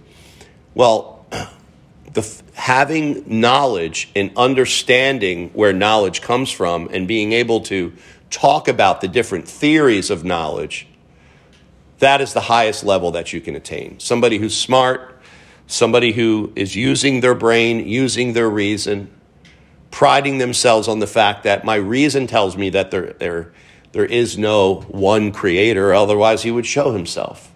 [0.73, 1.25] well,
[2.13, 7.93] the, having knowledge and understanding where knowledge comes from and being able to
[8.29, 10.87] talk about the different theories of knowledge,
[12.01, 13.99] that is the highest level that you can attain.
[13.99, 15.21] Somebody who's smart,
[15.67, 19.09] somebody who is using their brain, using their reason,
[19.91, 23.53] priding themselves on the fact that my reason tells me that there, there,
[23.91, 27.51] there is no one creator, otherwise he would show himself.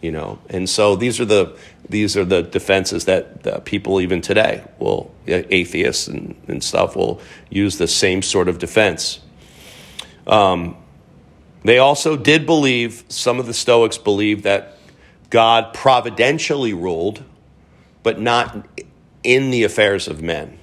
[0.00, 1.58] You know, and so these are the
[1.88, 7.78] these are the defenses that, people even today will atheists and, and stuff will use
[7.78, 9.20] the same sort of defense.
[10.26, 10.76] Um,
[11.64, 14.76] they also did believe some of the Stoics believed that
[15.30, 17.22] God providentially ruled,
[18.02, 18.66] but not
[19.22, 20.58] in the affairs of men.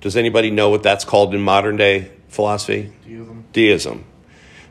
[0.00, 2.92] Does anybody know what that's called in modern day philosophy?
[3.04, 3.44] Deism.
[3.52, 4.04] Deism.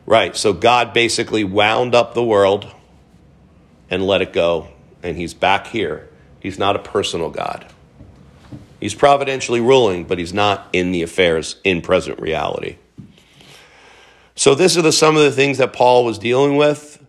[0.06, 0.36] Right.
[0.36, 2.66] So God basically wound up the world
[3.90, 4.68] and let it go,
[5.02, 6.08] and he's back here.
[6.40, 7.66] He's not a personal God.
[8.80, 12.76] He's providentially ruling, but he's not in the affairs in present reality.
[14.36, 17.02] So, this are the, some of the things that Paul was dealing with.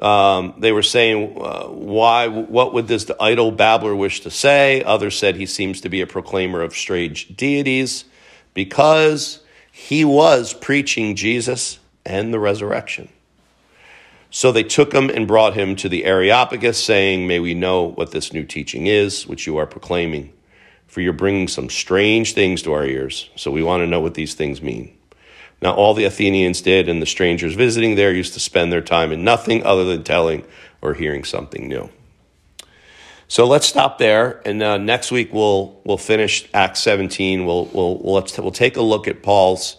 [0.00, 4.82] Um, they were saying, uh, why, what would this idle babbler wish to say?
[4.82, 8.04] Others said he seems to be a proclaimer of strange deities
[8.54, 9.40] because
[9.72, 13.08] he was preaching Jesus and the resurrection.
[14.30, 18.10] So they took him and brought him to the Areopagus, saying, May we know what
[18.10, 20.32] this new teaching is, which you are proclaiming.
[20.86, 24.14] For you're bringing some strange things to our ears, so we want to know what
[24.14, 24.97] these things mean.
[25.60, 29.10] Now, all the Athenians did, and the strangers visiting there used to spend their time
[29.10, 30.44] in nothing other than telling
[30.80, 31.90] or hearing something new.
[33.26, 37.44] So let's stop there, and uh, next week we'll we'll finish Acts 17.
[37.44, 39.76] We'll we'll we'll, let's, we'll take a look at Paul's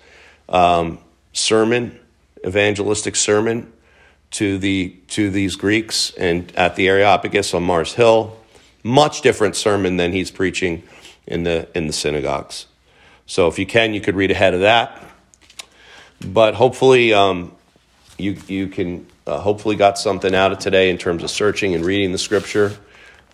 [0.47, 0.99] um,
[1.34, 1.99] sermon,
[2.45, 3.73] evangelistic sermon
[4.32, 8.38] to the to these Greeks and at the Areopagus on Mars Hill.
[8.84, 10.84] Much different sermon than he's preaching
[11.25, 12.67] in the in the synagogues.
[13.25, 15.09] So if you can, you could read ahead of that.
[16.26, 17.53] But hopefully, um,
[18.17, 21.86] you you can uh, hopefully got something out of today in terms of searching and
[21.86, 22.78] reading the scripture.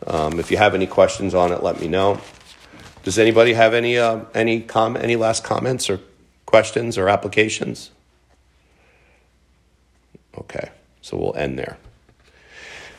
[0.06, 2.20] Um, if you have any questions on it, let me know.
[3.04, 6.00] Does anybody have any uh, any com- any last comments or
[6.46, 7.92] questions or applications?
[10.38, 10.70] Okay,
[11.02, 11.78] so we'll end there.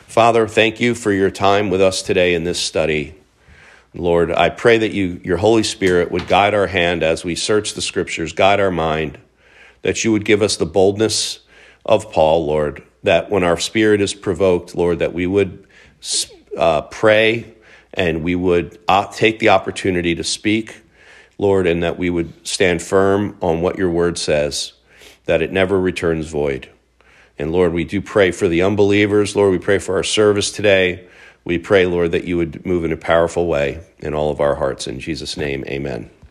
[0.07, 3.13] Father, thank you for your time with us today in this study.
[3.93, 7.73] Lord, I pray that you, your Holy Spirit would guide our hand as we search
[7.73, 9.19] the scriptures, guide our mind
[9.87, 11.39] that you would give us the boldness
[11.85, 15.65] of Paul, Lord, that when our spirit is provoked, Lord, that we would
[16.57, 17.55] uh, pray
[17.93, 20.81] and we would uh, take the opportunity to speak,
[21.37, 24.73] Lord, and that we would stand firm on what your word says,
[25.23, 26.67] that it never returns void.
[27.39, 29.37] And Lord, we do pray for the unbelievers.
[29.37, 31.07] Lord, we pray for our service today.
[31.45, 34.55] We pray, Lord, that you would move in a powerful way in all of our
[34.55, 34.85] hearts.
[34.85, 36.09] In Jesus' name, amen.